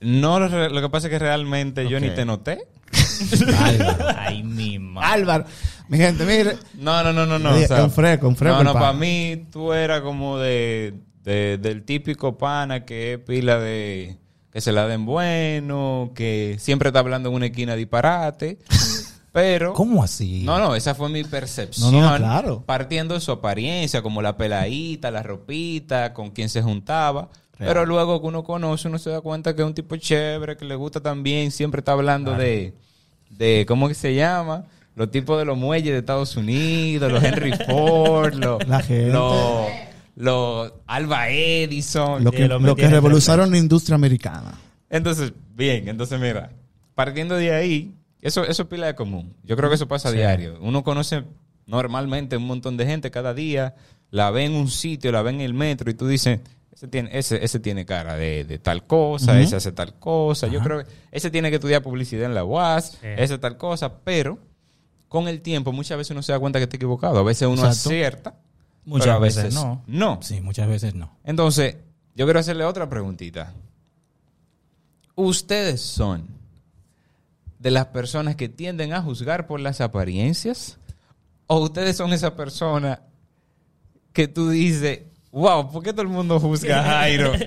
No, 0.01 0.41
lo, 0.41 0.81
que 0.81 0.89
pasa 0.89 1.07
es 1.07 1.11
que 1.13 1.19
realmente 1.19 1.89
yo 1.89 2.01
ni 2.01 2.11
te 2.11 2.25
noté. 2.25 2.67
Ay, 4.17 4.43
mi 4.43 4.79
madre. 4.79 5.09
Álvaro, 5.13 5.45
mi 5.89 5.99
gente, 5.99 6.25
mire. 6.25 6.57
No, 6.75 7.03
no, 7.03 7.13
no, 7.13 7.27
no, 7.27 7.39
no. 7.39 7.53
Oye, 7.55 7.65
o 7.65 7.69
sea, 7.69 7.85
un 7.85 7.91
fresco, 7.91 8.29
un 8.29 8.37
fresco 8.37 8.59
No, 8.59 8.65
no, 8.65 8.73
para 8.73 8.93
mí 8.93 9.47
tú 9.51 9.73
eras 9.73 10.01
como 10.03 10.39
de, 10.39 10.95
de- 11.23 11.59
del 11.59 11.85
típico 11.85 12.37
pana 12.39 12.85
que 12.85 13.15
es 13.15 13.19
pila 13.19 13.59
de 13.59 14.19
que 14.53 14.61
se 14.61 14.71
la 14.73 14.87
den 14.87 15.07
bueno, 15.07 16.13
que 16.15 16.57
siempre 16.59 16.91
está 16.91 16.99
hablando 16.99 17.31
en 17.31 17.35
una 17.37 17.47
esquina 17.47 17.75
disparate, 17.75 18.59
pero 19.33 19.73
¿Cómo 19.73 20.03
así? 20.05 20.43
no, 20.45 20.59
no, 20.59 20.75
esa 20.75 20.95
fue 20.95 21.09
mi 21.09 21.25
percepción. 21.25 21.91
No, 21.91 22.11
no, 22.11 22.17
claro. 22.19 22.63
Partiendo 22.67 23.15
de 23.15 23.21
su 23.21 23.33
apariencia, 23.33 24.03
como 24.03 24.21
la 24.21 24.37
peladita, 24.37 25.11
la 25.11 25.23
ropita, 25.23 26.13
con 26.13 26.31
quien 26.33 26.51
se 26.51 26.61
juntaba. 26.61 27.31
Pero 27.59 27.87
luego 27.87 28.21
que 28.21 28.27
uno 28.27 28.43
conoce, 28.43 28.89
uno 28.89 28.99
se 28.99 29.11
da 29.11 29.21
cuenta 29.21 29.55
que 29.55 29.63
es 29.63 29.67
un 29.69 29.75
tipo 29.75 29.95
chévere, 29.97 30.57
que 30.57 30.65
le 30.65 30.75
gusta 30.75 31.01
también, 31.01 31.51
siempre 31.53 31.79
está 31.79 31.93
hablando 31.93 32.35
de, 32.35 32.75
de, 33.31 33.65
¿cómo 33.69 33.87
que 33.89 33.95
se 33.95 34.15
llama? 34.15 34.65
Los 34.97 35.11
tipos 35.11 35.39
de 35.39 35.45
los 35.45 35.57
muelles 35.57 35.93
de 35.93 35.99
Estados 35.99 36.37
Unidos, 36.37 37.11
los 37.13 37.23
Henry 37.23 37.53
Ford, 37.69 38.35
los, 38.35 38.67
La 38.67 38.81
gente. 38.83 39.13
los, 39.13 39.67
los 40.17 40.73
Alba 40.87 41.29
Edison. 41.31 42.25
Lo 42.25 42.31
que, 42.33 42.49
lo 42.49 42.75
que 42.75 42.89
revolucionaron 42.89 43.51
la 43.51 43.59
industria 43.59 43.95
americana. 43.95 44.59
Entonces, 44.91 45.33
bien, 45.55 45.89
entonces 45.89 46.19
mira, 46.21 46.51
partiendo 46.95 47.37
de 47.37 47.55
ahí, 47.55 47.95
eso, 48.21 48.45
eso 48.45 48.63
es 48.63 48.69
pila 48.69 48.87
de 48.89 48.95
común. 48.95 49.33
Yo 49.45 49.57
creo 49.57 49.69
que 49.69 49.77
eso 49.77 49.89
pasa 49.89 50.09
a 50.09 50.13
Sí. 50.13 50.19
diario. 50.19 50.59
Uno 50.61 50.83
conoce 50.85 51.23
normalmente 51.67 52.37
un 52.37 52.47
montón 52.47 52.77
de 52.77 52.87
gente 52.87 53.11
cada 53.11 53.35
día, 53.35 53.75
la 54.11 54.31
ve 54.31 54.45
en 54.45 54.55
un 54.55 54.69
sitio, 54.69 55.13
la 55.13 55.23
ve 55.23 55.31
en 55.31 55.41
el 55.41 55.55
metro 55.55 55.91
y 55.91 55.95
tú 55.95 56.07
dices, 56.07 56.41
ese 56.83 56.89
tiene, 56.89 57.11
ese, 57.17 57.45
ese 57.45 57.61
tiene 57.61 57.87
cara 57.87 58.17
de, 58.17 58.43
de 58.43 58.59
tal 58.59 58.85
cosa, 58.89 59.33
Ujú. 59.35 59.41
ese 59.43 59.55
hace 59.55 59.71
tal 59.71 59.95
cosa. 60.01 60.49
Yo 60.49 60.61
creo 60.61 60.85
que 60.85 60.91
ese 61.13 61.31
tiene 61.31 61.49
que 61.49 61.57
estudiar 61.57 61.81
publicidad 61.81 62.25
en 62.25 62.35
la 62.35 62.45
UAS, 62.45 62.99
Sí. 63.01 63.07
ese 63.17 63.39
tal 63.39 63.57
cosa, 63.57 64.01
pero 64.03 64.41
con 65.07 65.29
el 65.29 65.43
tiempo 65.43 65.71
muchas 65.71 65.97
veces 65.97 66.11
uno 66.11 66.23
se 66.23 66.33
da 66.33 66.41
cuenta 66.41 66.59
que 66.59 66.65
está 66.65 66.75
equivocado. 66.77 67.19
A 67.21 67.23
veces 67.23 67.47
uno 67.47 67.65
Exacto. 67.65 67.89
acierta, 67.89 68.35
Muchas 68.85 69.05
pero 69.07 69.17
a 69.17 69.19
veces 69.21 69.45
veces 69.45 69.55
no. 69.55 69.85
No. 69.87 70.19
Sí, 70.23 70.41
muchas 70.41 70.67
veces 70.67 70.97
no. 70.97 71.17
Entonces, 71.23 71.77
yo 72.17 72.27
quiero 72.27 72.41
hacerle 72.41 72.65
otra 72.65 72.89
preguntita. 72.91 73.53
¿Ustedes 75.15 75.81
son 75.81 76.27
de 77.61 77.71
las 77.71 77.87
personas 77.87 78.35
que 78.35 78.49
tienden 78.49 78.93
a 78.93 79.03
juzgar 79.03 79.47
por 79.47 79.61
las 79.61 79.81
apariencias? 79.81 80.79
¿O 81.47 81.61
ustedes 81.61 81.97
son 81.97 82.13
esa 82.13 82.35
persona 82.35 83.03
que 84.13 84.27
tú 84.27 84.51
dices, 84.51 85.03
wow, 85.33 85.71
¿por 85.71 85.83
qué 85.83 85.93
todo 85.93 86.03
el 86.03 86.09
mundo 86.09 86.39
juzga 86.39 86.81
a 86.81 86.85
Jairo? 86.85 87.33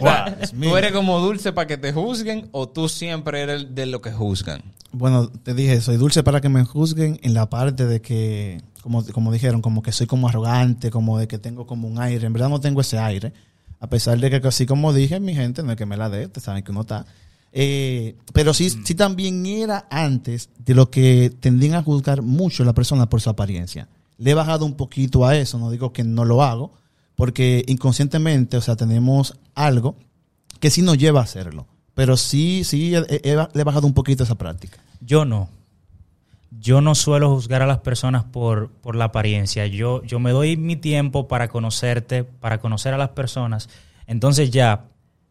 Wow. 0.00 0.50
¿Tú 0.60 0.76
eres 0.76 0.92
como 0.92 1.20
dulce 1.20 1.52
para 1.52 1.66
que 1.66 1.78
te 1.78 1.92
juzguen 1.92 2.48
o 2.52 2.68
tú 2.68 2.88
siempre 2.88 3.40
eres 3.40 3.74
de 3.74 3.86
lo 3.86 4.02
que 4.02 4.10
juzgan? 4.10 4.62
Bueno, 4.92 5.28
te 5.28 5.54
dije, 5.54 5.80
soy 5.80 5.96
dulce 5.96 6.22
para 6.22 6.40
que 6.40 6.48
me 6.48 6.64
juzguen 6.64 7.18
en 7.22 7.32
la 7.32 7.48
parte 7.48 7.86
de 7.86 8.02
que, 8.02 8.60
como, 8.82 9.04
como 9.06 9.32
dijeron, 9.32 9.62
como 9.62 9.82
que 9.82 9.92
soy 9.92 10.06
como 10.06 10.28
arrogante, 10.28 10.90
como 10.90 11.18
de 11.18 11.28
que 11.28 11.38
tengo 11.38 11.66
como 11.66 11.88
un 11.88 11.98
aire. 11.98 12.26
En 12.26 12.32
verdad 12.32 12.50
no 12.50 12.60
tengo 12.60 12.82
ese 12.82 12.98
aire. 12.98 13.32
A 13.80 13.88
pesar 13.88 14.18
de 14.18 14.28
que, 14.28 14.46
así 14.46 14.66
como 14.66 14.92
dije, 14.92 15.18
mi 15.18 15.34
gente, 15.34 15.62
no 15.62 15.70
es 15.72 15.78
que 15.78 15.86
me 15.86 15.96
la 15.96 16.10
dé, 16.10 16.26
ustedes 16.26 16.44
saben 16.44 16.62
que 16.62 16.72
uno 16.72 16.82
está. 16.82 17.06
Eh, 17.52 18.16
pero 18.34 18.52
sí, 18.52 18.68
sí 18.68 18.94
también 18.94 19.46
era 19.46 19.86
antes 19.90 20.50
de 20.58 20.74
lo 20.74 20.90
que 20.90 21.32
tendían 21.40 21.74
a 21.74 21.82
juzgar 21.82 22.20
mucho 22.20 22.64
a 22.64 22.66
la 22.66 22.74
persona 22.74 23.08
por 23.08 23.20
su 23.20 23.30
apariencia. 23.30 23.88
Le 24.18 24.32
he 24.32 24.34
bajado 24.34 24.66
un 24.66 24.74
poquito 24.74 25.26
a 25.26 25.36
eso, 25.36 25.58
no 25.58 25.70
digo 25.70 25.92
que 25.92 26.04
no 26.04 26.24
lo 26.24 26.42
hago, 26.42 26.72
porque 27.16 27.64
inconscientemente, 27.66 28.56
o 28.56 28.60
sea, 28.60 28.76
tenemos 28.76 29.38
algo 29.54 29.96
que 30.60 30.70
sí 30.70 30.82
nos 30.82 30.98
lleva 30.98 31.20
a 31.20 31.24
hacerlo. 31.24 31.66
Pero 31.94 32.16
sí, 32.16 32.62
sí, 32.64 32.94
he- 32.94 33.20
he- 33.24 33.36
le 33.54 33.60
he 33.60 33.64
bajado 33.64 33.86
un 33.86 33.94
poquito 33.94 34.22
a 34.22 34.26
esa 34.26 34.34
práctica. 34.36 34.78
Yo 35.00 35.24
no. 35.24 35.48
Yo 36.58 36.80
no 36.80 36.94
suelo 36.94 37.30
juzgar 37.34 37.62
a 37.62 37.66
las 37.66 37.78
personas 37.78 38.24
por, 38.24 38.70
por 38.70 38.96
la 38.96 39.06
apariencia. 39.06 39.66
Yo, 39.66 40.02
yo 40.04 40.18
me 40.20 40.30
doy 40.30 40.56
mi 40.56 40.76
tiempo 40.76 41.26
para 41.28 41.48
conocerte, 41.48 42.24
para 42.24 42.60
conocer 42.60 42.94
a 42.94 42.98
las 42.98 43.10
personas. 43.10 43.68
Entonces 44.06 44.50
ya 44.50 44.84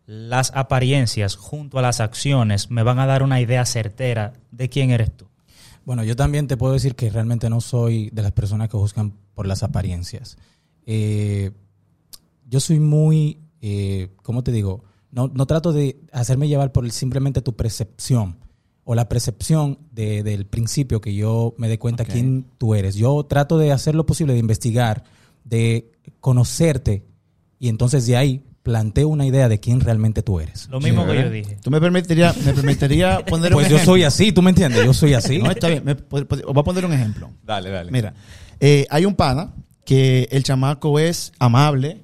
las 0.08 0.52
apariencias 0.56 1.36
junto 1.36 1.80
a 1.80 1.81
las 1.81 2.00
acciones 2.00 2.70
me 2.70 2.84
van 2.84 3.00
a 3.00 3.06
dar 3.08 3.24
una 3.24 3.42
idea 3.42 3.66
certera 3.66 4.34
de 4.52 4.70
quién 4.70 4.92
eres 4.92 5.16
tú. 5.16 5.26
Bueno, 5.86 6.04
yo 6.04 6.16
también 6.16 6.48
te 6.48 6.58
puedo 6.58 6.74
decir 6.74 6.96
que 6.96 7.10
realmente 7.10 7.50
no 7.50 7.62
soy 7.62 8.10
de 8.12 8.22
las 8.22 8.31
personas 8.31 8.70
que 8.70 8.78
juzgan 8.78 9.14
por 9.34 9.48
las 9.48 9.64
apariencias. 9.64 10.38
Eh, 10.86 11.52
yo 12.45 12.59
soy 12.59 12.80
muy, 12.80 13.39
eh, 13.62 14.09
¿cómo 14.24 14.44
te 14.44 14.51
digo? 14.51 14.83
No, 15.12 15.30
no 15.33 15.45
trato 15.45 15.71
de 15.74 15.97
hacerme 16.12 16.47
llevar 16.47 16.71
por 16.71 16.86
el- 16.86 16.92
simplemente 16.92 17.42
tu 17.42 17.56
percepción 17.56 18.38
o 18.83 18.94
la 18.95 19.09
percepción 19.09 19.80
de- 19.92 20.24
del 20.24 20.45
principio 20.45 21.01
que 21.01 21.15
yo 21.15 21.56
me 21.57 21.68
dé 21.69 21.80
cuenta 21.80 22.06
quién 22.06 22.45
tú 22.57 22.75
eres. 22.75 22.95
Yo 22.95 23.24
trato 23.25 23.57
de 23.57 23.71
hacer 23.71 23.95
lo 23.95 24.06
posible, 24.06 24.33
de 24.33 24.39
investigar, 24.39 25.03
de 25.44 25.92
conocerte 26.19 27.06
y 27.59 27.69
entonces 27.69 28.06
de 28.07 28.18
ahí 28.18 28.44
planteo 28.63 29.07
una 29.07 29.25
idea 29.27 29.47
de 29.47 29.59
quién 29.59 29.80
realmente 29.80 30.24
tú 30.24 30.39
eres. 30.39 30.68
Lo 30.69 30.80
mismo 30.80 31.06
que 31.06 31.15
yo 31.15 31.30
dije. 31.30 31.57
¿Tú 31.62 31.69
me 31.71 31.80
permitirías 31.80 32.36
me 32.44 32.51
permitiría 32.53 33.24
poner 33.25 33.53
Pues 33.53 33.68
un 33.68 33.69
yo 33.71 33.75
ejemplo? 33.77 33.94
soy 33.94 34.03
así, 34.03 34.31
¿tú 34.31 34.42
me 34.42 34.50
entiendes? 34.50 34.83
Yo 34.83 34.94
soy 34.94 35.13
así. 35.13 35.38
No, 35.38 35.51
está 35.51 35.68
bien. 35.69 35.83
Me- 35.86 35.94
voy 35.94 36.25
a 36.56 36.63
poner 36.63 36.83
un 36.86 36.94
ejemplo. 36.94 37.30
Dale, 37.44 37.69
dale. 37.69 37.92
Mira, 37.92 38.13
eh, 38.59 38.88
hay 38.89 39.06
un 39.06 39.13
pana 39.15 39.53
que 39.86 40.27
el 40.31 40.44
chamaco 40.44 40.97
es 41.00 41.31
amable. 41.38 42.01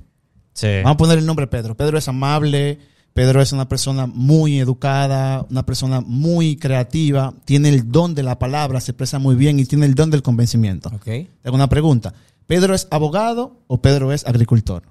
Sí. 0.53 0.67
Vamos 0.83 0.95
a 0.95 0.97
poner 0.97 1.17
el 1.19 1.25
nombre 1.25 1.47
Pedro. 1.47 1.75
Pedro 1.75 1.97
es 1.97 2.07
amable. 2.07 2.79
Pedro 3.13 3.41
es 3.41 3.51
una 3.51 3.67
persona 3.67 4.05
muy 4.07 4.59
educada, 4.59 5.45
una 5.49 5.65
persona 5.65 5.99
muy 5.99 6.55
creativa, 6.55 7.33
tiene 7.43 7.67
el 7.67 7.91
don 7.91 8.15
de 8.15 8.23
la 8.23 8.39
palabra, 8.39 8.79
se 8.79 8.91
expresa 8.91 9.19
muy 9.19 9.35
bien 9.35 9.59
y 9.59 9.65
tiene 9.65 9.85
el 9.85 9.95
don 9.95 10.09
del 10.11 10.21
convencimiento. 10.21 10.87
Ok. 10.89 11.03
Tengo 11.41 11.55
una 11.55 11.67
pregunta. 11.67 12.13
¿Pedro 12.47 12.73
es 12.73 12.87
abogado 12.89 13.57
o 13.67 13.81
Pedro 13.81 14.13
es 14.13 14.25
agricultor? 14.25 14.83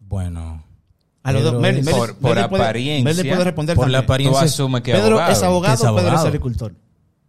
Bueno. 0.00 0.62
A 1.22 1.32
los 1.32 1.40
Pedro 1.40 1.52
dos. 1.54 1.62
Meli- 1.62 1.78
es- 1.80 1.86
Meli- 1.86 1.96
Por- 1.98 2.16
por 2.16 2.34
Meli 2.36 2.48
puede- 2.48 2.62
apariencia, 2.64 3.22
puede 3.32 3.44
responder 3.44 3.76
por 3.76 3.88
la 3.90 3.98
apariencia- 4.00 4.40
Tú 4.40 4.44
asumes 4.46 4.82
que 4.82 4.92
Pedro 4.92 5.06
abogado. 5.16 5.32
es 5.32 5.42
abogado 5.42 5.92
o 5.92 5.96
Pedro 5.96 6.14
es 6.16 6.20
agricultor. 6.20 6.74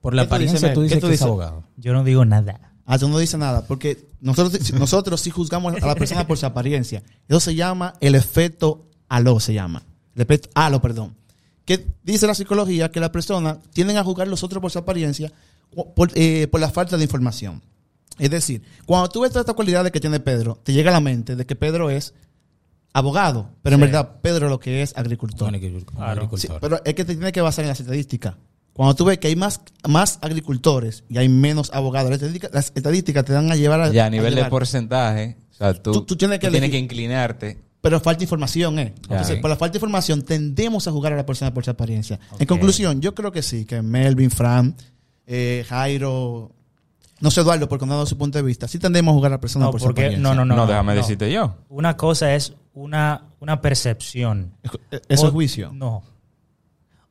Por 0.01 0.13
la 0.13 0.23
¿Qué 0.23 0.27
tú 0.27 0.35
dices, 0.35 0.49
apariencia 0.55 0.73
tú 0.73 0.81
dices 0.81 0.97
¿Qué 0.97 1.01
tú 1.01 1.07
que 1.07 1.13
es 1.13 1.21
abogado. 1.21 1.63
Yo 1.77 1.93
no 1.93 2.03
digo 2.03 2.25
nada. 2.25 2.73
Ah, 2.85 2.99
tú 2.99 3.09
no 3.09 3.17
dices 3.17 3.39
nada, 3.39 3.65
porque 3.65 4.07
nosotros, 4.21 4.73
nosotros 4.79 5.21
sí 5.21 5.31
juzgamos 5.31 5.73
a 5.81 5.85
la 5.85 5.95
persona 5.95 6.27
por 6.27 6.37
su 6.37 6.45
apariencia. 6.45 7.03
Eso 7.27 7.39
se 7.39 7.55
llama 7.55 7.95
el 7.99 8.15
efecto 8.15 8.85
halo, 9.09 9.39
se 9.39 9.53
llama. 9.53 9.83
El 10.15 10.21
efecto 10.21 10.49
halo, 10.53 10.81
perdón. 10.81 11.15
Que 11.65 11.87
dice 12.03 12.27
la 12.27 12.35
psicología 12.35 12.91
que 12.91 12.99
las 12.99 13.09
personas 13.09 13.57
tienden 13.73 13.97
a 13.97 14.03
juzgar 14.03 14.27
a 14.27 14.29
los 14.29 14.43
otros 14.43 14.61
por 14.61 14.71
su 14.71 14.77
apariencia 14.77 15.31
por, 15.95 16.11
eh, 16.15 16.47
por 16.47 16.61
la 16.61 16.69
falta 16.69 16.97
de 16.97 17.03
información. 17.03 17.61
Es 18.17 18.29
decir, 18.29 18.61
cuando 18.85 19.09
tú 19.09 19.21
ves 19.21 19.31
todas 19.31 19.43
estas 19.43 19.55
cualidades 19.55 19.91
que 19.91 19.99
tiene 19.99 20.19
Pedro, 20.19 20.59
te 20.63 20.73
llega 20.73 20.89
a 20.89 20.93
la 20.93 21.01
mente 21.01 21.35
de 21.35 21.45
que 21.45 21.55
Pedro 21.55 21.89
es 21.89 22.13
abogado, 22.93 23.49
pero 23.61 23.75
en 23.75 23.81
verdad 23.81 24.21
Pedro 24.21 24.47
lo 24.47 24.59
que 24.59 24.81
es 24.81 24.95
agricultor. 24.95 25.49
Agricultor. 25.49 25.95
Claro. 25.95 26.29
Sí, 26.37 26.47
pero 26.61 26.81
es 26.85 26.93
que 26.93 27.03
te 27.03 27.15
tiene 27.15 27.33
que 27.33 27.41
basar 27.41 27.65
en 27.65 27.69
las 27.69 27.79
estadísticas. 27.79 28.35
Cuando 28.75 28.93
tú 28.93 29.05
ves 29.05 29.17
que 29.19 29.27
hay 29.29 29.37
más, 29.37 29.61
más 29.87 30.19
agricultores 30.21 31.05
y 31.09 31.17
hay 31.17 31.29
menos 31.29 31.71
abogados, 31.73 32.09
las 32.09 32.17
estadísticas, 32.17 32.51
las 32.53 32.71
estadísticas 32.75 33.23
te 33.23 33.31
dan 33.33 33.49
a 33.49 33.55
llevar 33.55 33.79
a. 33.81 33.89
Ya 33.89 34.05
a 34.05 34.09
nivel 34.09 34.35
de 34.35 34.43
porcentaje, 34.45 35.37
o 35.51 35.53
sea, 35.53 35.73
tú, 35.73 35.93
Tú- 35.93 36.01
tú 36.05 36.15
tienes 36.17 36.39
que 36.39 36.47
elegir. 36.47 36.71
que 36.71 36.77
inclinarte. 36.79 37.57
Pero 37.79 37.99
falta 38.01 38.23
información, 38.23 38.79
¿eh? 38.79 38.93
Por 39.41 39.49
la 39.49 39.55
falta 39.55 39.73
de 39.73 39.77
información, 39.77 40.23
tendemos 40.23 40.87
a 40.87 40.91
jugar 40.91 41.13
a 41.13 41.15
la 41.15 41.25
persona 41.25 41.53
por 41.53 41.63
su 41.63 41.69
apariencia. 41.71 42.19
En 42.39 42.47
conclusión, 42.47 42.99
yo 42.99 43.13
creo 43.15 43.31
que 43.31 43.41
sí, 43.43 43.63
que 43.63 43.81
Melvin, 43.81 44.31
Fran, 44.31 44.75
eh, 45.27 45.63
Jairo, 45.69 46.51
no 47.21 47.31
sé, 47.31 47.41
Eduardo, 47.41 47.69
porque 47.69 47.85
no 47.85 47.93
ha 47.93 47.95
dado 47.97 48.07
su 48.07 48.17
punto 48.17 48.37
de 48.39 48.43
vista, 48.43 48.67
sí 48.67 48.77
tendemos 48.79 49.11
a 49.11 49.15
jugar 49.15 49.31
a 49.31 49.35
la 49.35 49.39
persona 49.41 49.65
No, 49.65 49.71
por 49.71 49.79
su 49.79 49.85
porque 49.85 50.01
apariencia. 50.01 50.21
no, 50.21 50.33
no, 50.35 50.45
No, 50.45 50.55
no. 50.57 50.67
déjame 50.67 50.95
no. 50.95 51.01
decirte 51.01 51.31
yo. 51.31 51.55
Una 51.69 51.95
cosa 51.95 52.33
es 52.35 52.53
una, 52.73 53.25
una 53.39 53.61
percepción. 53.61 54.51
Eso 55.07 55.23
O- 55.23 55.27
es 55.27 55.31
juicio. 55.31 55.71
No. 55.73 56.03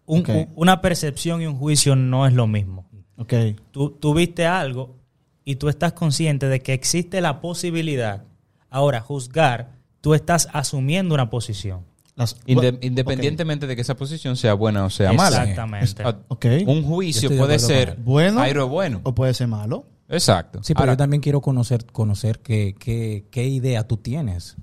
Un- 0.06 0.20
Ok. 0.20 0.28
un- 0.28 0.48
una 0.56 0.80
percepción 0.80 1.40
y 1.42 1.46
un 1.46 1.56
juicio 1.56 1.96
no 1.96 2.26
es 2.26 2.32
lo 2.34 2.46
mismo. 2.46 2.84
Ok. 3.16 3.32
Tú, 3.70 3.90
tú 3.90 4.12
viste 4.14 4.46
algo 4.46 4.96
y 5.44 5.56
tú 5.56 5.68
estás 5.68 5.92
consciente 5.92 6.48
de 6.48 6.60
que 6.60 6.72
existe 6.72 7.20
la 7.20 7.40
posibilidad. 7.40 8.24
Ahora, 8.70 9.00
juzgar, 9.00 9.72
tú 10.00 10.14
estás 10.14 10.48
asumiendo 10.52 11.14
una 11.14 11.30
posición. 11.30 11.80
Las- 12.16 12.36
Inde- 12.46 12.54
bueno, 12.72 12.78
independientemente 12.82 13.66
de 13.66 13.74
que 13.74 13.82
esa 13.82 13.96
posición 13.96 14.36
sea 14.36 14.54
buena 14.54 14.84
o 14.84 14.90
sea 14.90 15.12
mala. 15.12 15.38
Exactamente. 15.42 16.02
Ah, 16.04 16.16
Ok. 16.28 16.46
Un 16.66 16.82
juicio 16.84 17.28
puede 17.36 17.58
ser. 17.58 17.96
Bueno. 17.98 18.40
aire 18.40 18.62
bueno. 18.62 19.00
O 19.04 19.14
puede 19.14 19.34
ser 19.34 19.48
malo. 19.48 19.86
Exacto. 20.08 20.60
Sí, 20.62 20.74
pero 20.74 20.82
Ahora, 20.82 20.92
yo 20.92 20.96
también 20.98 21.20
quiero 21.22 21.40
conocer, 21.40 21.86
conocer 21.86 22.40
qué, 22.40 22.74
qué, 22.78 23.24
qué 23.30 23.44
idea 23.48 23.86
tú 23.88 23.96
tienes. 23.96 24.54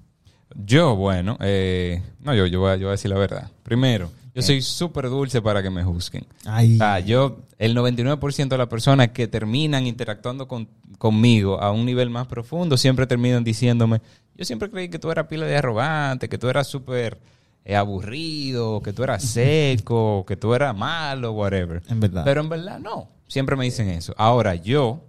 yo, 0.65 0.95
bueno, 0.95 1.38
eh, 1.41 2.01
no, 2.21 2.33
yo, 2.36 2.45
yo, 2.45 2.60
voy 2.60 2.71
a, 2.71 2.75
yo 2.75 2.81
voy 2.83 2.89
a 2.89 2.91
decir 2.91 3.10
la 3.10 3.17
verdad. 3.17 3.50
Primero, 3.63 4.12
yo 4.33 4.41
soy 4.41 4.61
súper 4.61 5.09
dulce 5.09 5.41
para 5.41 5.61
que 5.61 5.69
me 5.69 5.83
juzguen. 5.83 6.25
Ay. 6.45 6.75
O 6.75 6.77
sea, 6.77 7.00
yo, 7.00 7.41
el 7.57 7.75
99% 7.75 8.47
de 8.47 8.57
las 8.57 8.67
personas 8.67 9.09
que 9.09 9.27
terminan 9.27 9.85
interactuando 9.88 10.47
con- 10.47 10.69
conmigo 10.97 11.61
a 11.61 11.71
un 11.71 11.85
nivel 11.85 12.09
más 12.09 12.27
profundo 12.27 12.77
siempre 12.77 13.07
terminan 13.07 13.43
diciéndome, 13.43 14.01
yo 14.35 14.45
siempre 14.45 14.69
creí 14.69 14.89
que 14.89 15.00
tú 15.00 15.11
eras 15.11 15.27
pila 15.27 15.45
de 15.45 15.57
arrogante, 15.57 16.29
que 16.29 16.38
tú 16.38 16.47
eras 16.47 16.67
súper 16.67 17.19
eh, 17.65 17.75
aburrido, 17.75 18.81
que 18.81 18.93
tú 18.93 19.03
eras 19.03 19.23
seco, 19.23 20.23
que 20.27 20.35
tú 20.38 20.53
eras 20.53 20.75
malo, 20.75 21.33
whatever. 21.33 21.81
En 21.89 22.00
verdad. 22.00 22.23
Pero 22.23 22.41
en 22.41 22.50
verdad 22.50 22.79
no. 22.79 23.09
Siempre 23.27 23.55
me 23.55 23.65
dicen 23.65 23.89
eso. 23.89 24.13
Ahora, 24.17 24.55
yo... 24.55 25.03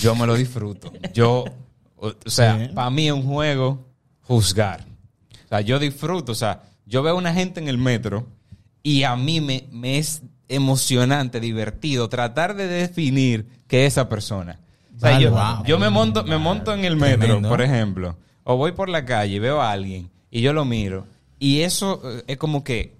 Yo 0.00 0.14
me 0.14 0.26
lo 0.26 0.34
disfruto. 0.34 0.92
Yo... 1.14 1.44
O, 1.96 2.08
o 2.08 2.30
sea, 2.30 2.70
para 2.74 2.88
mí 2.90 3.06
es 3.08 3.12
un 3.12 3.22
juego 3.22 3.78
juzgar. 4.22 4.86
O 5.50 5.56
sea, 5.56 5.60
yo 5.62 5.78
disfruto. 5.80 6.32
O 6.32 6.36
sea, 6.36 6.62
yo 6.86 7.02
veo 7.02 7.14
a 7.14 7.16
una 7.16 7.34
gente 7.34 7.58
en 7.60 7.66
el 7.68 7.76
metro 7.76 8.28
y 8.82 9.02
a 9.02 9.16
mí 9.16 9.40
me, 9.40 9.64
me 9.72 9.98
es 9.98 10.22
emocionante, 10.48 11.40
divertido 11.40 12.08
tratar 12.08 12.54
de 12.54 12.68
definir 12.68 13.46
qué 13.66 13.86
es 13.86 13.94
esa 13.94 14.08
persona. 14.08 14.60
O 14.96 15.00
sea, 15.00 15.12
Vale, 15.12 15.24
yo, 15.24 15.30
wow. 15.32 15.64
yo 15.64 15.78
me 15.78 15.90
monto, 15.90 16.24
me 16.24 16.38
monto 16.38 16.72
en 16.72 16.84
el 16.84 16.96
metro, 16.96 17.26
Tremendo. 17.26 17.48
por 17.48 17.62
ejemplo, 17.62 18.16
o 18.44 18.56
voy 18.56 18.72
por 18.72 18.88
la 18.88 19.04
calle 19.04 19.36
y 19.36 19.38
veo 19.38 19.60
a 19.60 19.72
alguien 19.72 20.10
y 20.30 20.40
yo 20.40 20.52
lo 20.52 20.64
miro 20.64 21.06
y 21.38 21.62
eso 21.62 22.00
eh, 22.04 22.24
es 22.26 22.36
como 22.36 22.62
que 22.62 22.96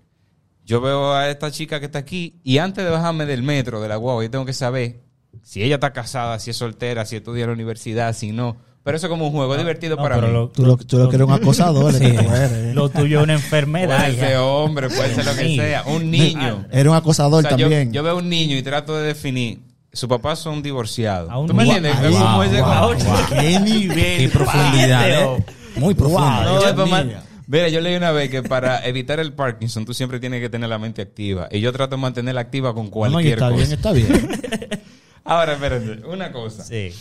yo 0.64 0.80
veo 0.80 1.12
a 1.12 1.28
esta 1.28 1.50
chica 1.50 1.78
que 1.78 1.86
está 1.86 1.98
aquí 1.98 2.40
y 2.42 2.58
antes 2.58 2.84
de 2.84 2.90
bajarme 2.90 3.26
del 3.26 3.42
metro, 3.42 3.80
de 3.80 3.88
la 3.88 3.96
guagua, 3.96 4.22
yo 4.24 4.30
tengo 4.30 4.44
que 4.44 4.52
saber 4.52 5.00
si 5.42 5.62
ella 5.62 5.76
está 5.76 5.92
casada, 5.92 6.38
si 6.38 6.50
es 6.50 6.56
soltera, 6.56 7.04
si 7.04 7.16
estudia 7.16 7.44
en 7.44 7.50
la 7.50 7.54
universidad, 7.54 8.14
si 8.14 8.32
no. 8.32 8.56
Pero 8.82 8.96
eso 8.96 9.06
es 9.06 9.10
como 9.10 9.26
un 9.26 9.32
juego 9.32 9.56
divertido 9.58 9.96
No, 9.96 10.02
para 10.02 10.14
pero 10.16 10.26
mí. 10.28 10.32
lo- 10.32 10.48
Tú 10.48 10.64
lo, 10.64 10.76
tú 10.78 10.96
lo 10.98 11.08
que 11.10 11.16
eres 11.16 11.28
un 11.28 11.34
acosador. 11.34 11.92
Sí. 11.92 12.04
es 12.04 12.12
que 12.12 12.18
tú 12.24 12.34
eres. 12.34 12.74
Lo 12.74 12.88
tuyo 12.88 13.18
es 13.18 13.24
una 13.24 13.32
enfermedad. 13.34 13.98
Puede 13.98 14.16
ser 14.18 14.36
hombre, 14.38 14.88
puede 14.88 15.14
ser 15.14 15.24
lo 15.26 15.34
que 15.36 15.56
sea. 15.56 15.82
Un 15.86 16.10
niño. 16.10 16.64
Eres 16.72 16.86
un 16.86 16.94
acosador 16.96 17.40
O 17.44 17.48
sea, 17.48 17.56
yo, 17.58 17.66
también. 17.66 17.92
yo 17.92 18.02
veo 18.02 18.16
un 18.16 18.28
niño 18.28 18.56
y 18.56 18.62
trato 18.62 18.96
de 18.96 19.06
definir. 19.08 19.60
Sus 19.92 20.08
papás 20.08 20.38
son 20.38 20.62
divorciados. 20.62 21.30
A 21.30 21.38
un 21.38 21.48
¿Tú 21.48 21.54
me 21.54 21.64
entiendes? 21.64 21.94
Wow, 22.00 22.10
wow, 22.44 22.94
wow. 22.94 22.96
Qué 23.28 23.60
nivel. 23.60 24.18
Qué 24.18 24.28
profundidad. 24.32 25.10
¿eh? 25.10 25.44
Muy 25.76 25.94
profunda. 25.94 26.44
No. 26.72 27.30
Mira, 27.48 27.68
yo 27.68 27.80
leí 27.80 27.96
una 27.96 28.12
vez 28.12 28.30
que 28.30 28.44
para 28.44 28.86
evitar 28.86 29.18
el 29.18 29.32
Parkinson 29.32 29.84
tú 29.84 29.92
siempre 29.92 30.20
tienes 30.20 30.40
que 30.40 30.48
tener 30.48 30.68
la 30.68 30.78
mente 30.78 31.02
activa. 31.02 31.48
Y 31.50 31.58
yo 31.60 31.72
trato 31.72 31.96
de 31.96 32.00
mantenerla 32.02 32.40
activa 32.40 32.72
con 32.72 32.84
No, 32.84 32.90
y 32.90 33.12
cualquier 33.12 33.34
está 33.34 33.50
cosa. 33.50 33.56
bien, 33.56 33.72
está 33.72 33.92
bien. 33.92 34.30
Ahora, 35.24 35.52
espérate, 35.54 36.06
una 36.06 36.30
cosa. 36.32 36.62
Sí. 36.64 36.92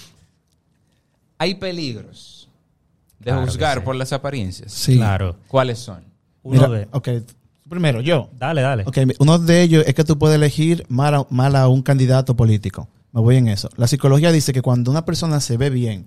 Hay 1.39 1.55
peligros 1.55 2.47
de 3.19 3.25
Claro 3.31 3.41
juzgar 3.47 3.79
sí. 3.79 3.83
por 3.85 3.95
las 3.95 4.13
apariencias. 4.13 4.71
Sí. 4.71 4.97
Claro. 4.97 5.35
¿Cuáles 5.47 5.79
son? 5.79 6.03
Uno 6.43 6.67
Mira, 6.67 6.69
de. 6.69 6.87
Ok, 6.91 7.09
primero 7.67 8.01
yo. 8.01 8.29
Dale, 8.37 8.61
dale. 8.61 8.83
Ok, 8.85 8.97
uno 9.19 9.39
de 9.39 9.61
ellos 9.63 9.83
es 9.87 9.93
que 9.95 10.03
tú 10.03 10.17
puedes 10.17 10.35
elegir 10.35 10.85
mal 10.87 11.15
a, 11.15 11.25
mal 11.29 11.55
a 11.55 11.67
un 11.67 11.81
candidato 11.81 12.35
político. 12.35 12.87
Me 13.11 13.21
voy 13.21 13.37
en 13.37 13.47
eso. 13.47 13.69
La 13.75 13.87
psicología 13.87 14.31
dice 14.31 14.53
que 14.53 14.61
cuando 14.61 14.91
una 14.91 15.03
persona 15.05 15.39
se 15.39 15.57
ve 15.57 15.69
bien, 15.69 16.05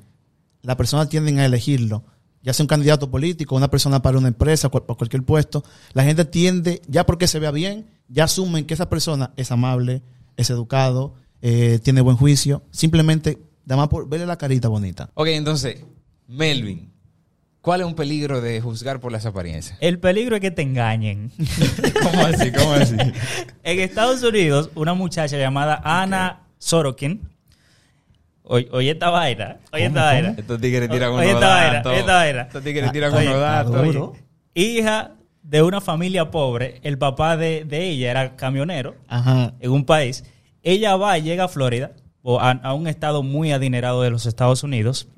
la 0.62 0.76
persona 0.76 1.08
tienden 1.08 1.38
a 1.40 1.44
elegirlo, 1.44 2.04
ya 2.42 2.52
sea 2.52 2.64
un 2.64 2.68
candidato 2.68 3.10
político, 3.10 3.56
una 3.56 3.68
persona 3.70 4.00
para 4.02 4.18
una 4.18 4.28
empresa, 4.28 4.68
cual- 4.68 4.84
para 4.84 4.96
cualquier 4.96 5.22
puesto, 5.24 5.64
la 5.94 6.04
gente 6.04 6.24
tiende, 6.24 6.80
ya 6.88 7.04
porque 7.04 7.26
se 7.26 7.38
vea 7.40 7.50
bien, 7.50 7.86
ya 8.08 8.24
asumen 8.24 8.64
que 8.64 8.74
esa 8.74 8.88
persona 8.88 9.32
es 9.36 9.50
amable, 9.50 10.02
es 10.36 10.50
educado, 10.50 11.14
eh, 11.40 11.80
tiene 11.82 12.00
buen 12.00 12.16
juicio, 12.16 12.62
simplemente, 12.70 13.38
nada 13.64 13.82
más 13.82 13.88
por 13.88 14.08
verle 14.08 14.26
la 14.26 14.36
carita 14.36 14.68
bonita. 14.68 15.10
Ok, 15.14 15.28
entonces, 15.28 15.84
Melvin, 16.28 16.90
¿cuál 17.60 17.80
es 17.80 17.86
un 17.86 17.94
peligro 17.94 18.40
de 18.40 18.60
juzgar 18.60 19.00
por 19.00 19.12
las 19.12 19.26
apariencias? 19.26 19.76
El 19.80 19.98
peligro 19.98 20.36
es 20.36 20.40
que 20.40 20.50
te 20.50 20.62
engañen. 20.62 21.30
¿Cómo 22.02 22.24
así? 22.26 22.52
¿Cómo 22.52 22.72
así? 22.72 22.96
en 23.64 23.80
Estados 23.80 24.22
Unidos, 24.22 24.70
una 24.74 24.94
muchacha 24.94 25.36
llamada 25.38 25.80
Ana 25.84 26.40
Sorokin. 26.58 27.28
Oye, 28.44 28.68
oye 28.72 28.90
esta 28.90 29.08
vaina. 29.10 29.58
Oye 29.72 29.86
esta 29.86 30.02
vaina. 30.04 30.34
Estos 30.36 30.60
tigres 30.60 30.90
tiran 30.90 31.12
unos 31.12 31.40
datos. 31.40 31.92
oye, 31.92 32.00
esta 32.00 32.14
vaina. 32.14 32.40
Estos 32.42 32.64
tigres 32.64 32.92
tiran 32.92 33.14
Oye, 33.14 33.26
unos 33.28 33.36
está 33.36 33.50
datos. 33.64 33.84
duro. 33.86 34.12
Hija 34.54 35.12
de 35.42 35.62
una 35.62 35.80
familia 35.80 36.30
pobre. 36.30 36.80
El 36.82 36.98
papá 36.98 37.36
de, 37.36 37.64
de 37.64 37.88
ella 37.88 38.10
era 38.10 38.36
camionero 38.36 38.96
Ajá. 39.08 39.54
en 39.60 39.70
un 39.70 39.84
país. 39.84 40.24
Ella 40.64 40.96
va 40.96 41.16
y 41.18 41.22
llega 41.22 41.44
a 41.44 41.48
Florida, 41.48 41.92
o 42.22 42.40
a, 42.40 42.50
a 42.52 42.74
un 42.74 42.86
estado 42.86 43.22
muy 43.22 43.52
adinerado 43.52 44.02
de 44.02 44.10
los 44.10 44.26
Estados 44.26 44.62
Unidos, 44.62 45.08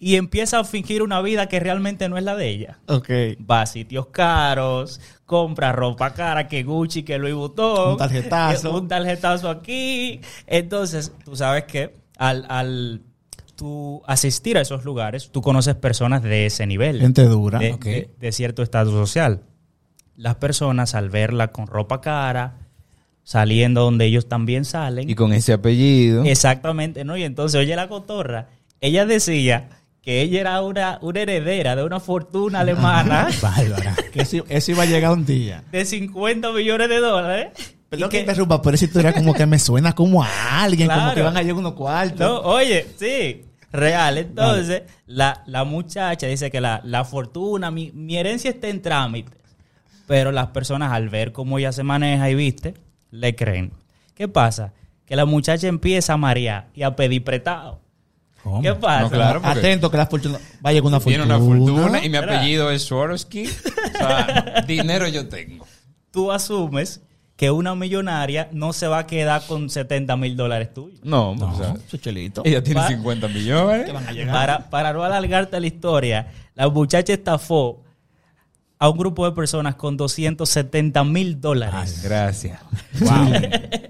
y 0.00 0.14
empieza 0.14 0.60
a 0.60 0.64
fingir 0.64 1.02
una 1.02 1.20
vida 1.20 1.48
que 1.48 1.58
realmente 1.58 2.08
no 2.08 2.16
es 2.18 2.22
la 2.22 2.36
de 2.36 2.48
ella. 2.48 2.78
Ok. 2.86 3.08
Va 3.50 3.62
a 3.62 3.66
sitios 3.66 4.06
caros, 4.08 5.00
compra 5.26 5.72
ropa 5.72 6.14
cara, 6.14 6.46
que 6.46 6.62
Gucci, 6.62 7.02
que 7.02 7.18
Louis 7.18 7.34
Vuitton. 7.34 7.92
Un 7.92 7.96
tarjetazo. 7.98 8.78
Un 8.78 8.86
tarjetazo 8.86 9.50
aquí. 9.50 10.20
Entonces, 10.46 11.10
tú 11.24 11.34
sabes 11.34 11.64
que 11.64 11.96
al, 12.16 12.46
al 12.48 13.02
tú 13.56 14.00
asistir 14.06 14.56
a 14.56 14.60
esos 14.60 14.84
lugares, 14.84 15.30
tú 15.32 15.42
conoces 15.42 15.74
personas 15.74 16.22
de 16.22 16.46
ese 16.46 16.64
nivel. 16.66 17.00
Gente 17.00 17.24
dura. 17.24 17.58
de- 17.58 18.08
de 18.20 18.32
cierto 18.32 18.62
estatus 18.62 18.92
social. 18.92 19.42
Las 20.14 20.36
personas 20.36 20.94
al 20.94 21.10
verla 21.10 21.48
con 21.48 21.66
ropa 21.66 22.00
cara, 22.00 22.67
saliendo 23.28 23.82
donde 23.82 24.06
ellos 24.06 24.26
también 24.26 24.64
salen. 24.64 25.10
Y 25.10 25.14
con 25.14 25.34
ese 25.34 25.52
apellido. 25.52 26.24
Exactamente, 26.24 27.04
¿no? 27.04 27.14
Y 27.18 27.24
entonces, 27.24 27.60
oye, 27.60 27.76
la 27.76 27.86
cotorra, 27.86 28.48
ella 28.80 29.04
decía 29.04 29.68
que 30.00 30.22
ella 30.22 30.40
era 30.40 30.62
una, 30.62 30.98
una 31.02 31.20
heredera 31.20 31.76
de 31.76 31.84
una 31.84 32.00
fortuna 32.00 32.60
alemana 32.60 33.28
Bárbara. 33.42 33.94
Que 34.14 34.22
eso, 34.22 34.46
eso 34.48 34.70
iba 34.70 34.84
a 34.84 34.86
llegar 34.86 35.12
un 35.12 35.26
día. 35.26 35.62
de 35.70 35.84
50 35.84 36.52
millones 36.52 36.88
de 36.88 37.00
dólares. 37.00 37.48
Perdón 37.90 38.08
que 38.08 38.16
que- 38.16 38.20
interrumpa, 38.22 38.62
pero 38.62 38.76
esa 38.76 38.86
historia 38.86 39.12
como 39.12 39.34
que 39.34 39.44
me 39.44 39.58
suena 39.58 39.94
como 39.94 40.22
a 40.24 40.62
alguien, 40.62 40.88
como 40.88 41.12
que 41.12 41.20
van 41.20 41.36
a 41.36 41.42
llegar 41.42 41.56
unos 41.58 41.74
cuartos. 41.74 42.20
No, 42.20 42.38
oye, 42.40 42.86
sí, 42.96 43.42
real. 43.70 44.16
Entonces, 44.16 44.84
la, 45.04 45.42
la 45.44 45.64
muchacha 45.64 46.26
dice 46.26 46.50
que 46.50 46.62
la, 46.62 46.80
la 46.82 47.04
fortuna, 47.04 47.70
mi, 47.70 47.90
mi 47.92 48.16
herencia 48.16 48.48
está 48.48 48.68
en 48.68 48.80
trámite. 48.80 49.36
Pero 50.06 50.32
las 50.32 50.46
personas 50.46 50.92
al 50.92 51.10
ver 51.10 51.32
cómo 51.32 51.58
ella 51.58 51.72
se 51.72 51.82
maneja 51.82 52.30
y 52.30 52.34
viste, 52.34 52.72
le 53.10 53.34
creen. 53.34 53.72
¿Qué 54.14 54.28
pasa? 54.28 54.72
Que 55.06 55.16
la 55.16 55.24
muchacha 55.24 55.66
empieza 55.68 56.12
a 56.14 56.16
marear 56.16 56.68
y 56.74 56.82
a 56.82 56.94
pedir 56.96 57.24
prestado. 57.24 57.80
¿Cómo? 58.42 58.62
¿Qué 58.62 58.74
pasa? 58.74 59.02
No, 59.02 59.10
claro. 59.10 59.42
porque- 59.42 59.58
Atento 59.58 59.90
que 59.90 59.96
la 59.96 60.06
fortuna 60.06 60.38
va 60.64 60.70
a 60.70 60.72
llegar 60.72 60.86
una 60.86 61.00
Tiene 61.00 61.24
fortuna. 61.24 61.36
una 61.38 61.56
fortuna 61.66 61.98
y 62.04 62.08
mi 62.08 62.18
¿Verdad? 62.18 62.36
apellido 62.36 62.70
es 62.70 62.82
Swarovski. 62.82 63.46
O 63.46 63.98
sea, 63.98 64.64
dinero 64.66 65.08
yo 65.08 65.28
tengo. 65.28 65.66
Tú 66.10 66.30
asumes 66.32 67.02
que 67.36 67.50
una 67.50 67.74
millonaria 67.74 68.48
no 68.52 68.72
se 68.72 68.86
va 68.88 68.98
a 68.98 69.06
quedar 69.06 69.42
con 69.46 69.70
70 69.70 70.16
mil 70.16 70.36
dólares 70.36 70.72
tuyos. 70.74 70.98
No, 71.04 71.34
No. 71.36 71.52
o 71.52 71.56
sea, 71.56 71.74
Su 71.88 71.96
chelito. 71.98 72.42
ella 72.44 72.62
tiene 72.62 72.80
Va- 72.80 72.88
50 72.88 73.28
millones. 73.28 73.90
Para, 74.30 74.70
para 74.70 74.92
no 74.92 75.04
alargarte 75.04 75.60
la 75.60 75.66
historia, 75.66 76.28
la 76.54 76.68
muchacha 76.68 77.12
estafó 77.12 77.82
a 78.78 78.88
un 78.88 78.96
grupo 78.98 79.24
de 79.26 79.32
personas 79.32 79.74
con 79.76 79.96
270 79.96 81.02
mil 81.04 81.40
dólares. 81.40 82.00
Gracias. 82.04 82.60
Wow. 83.00 83.32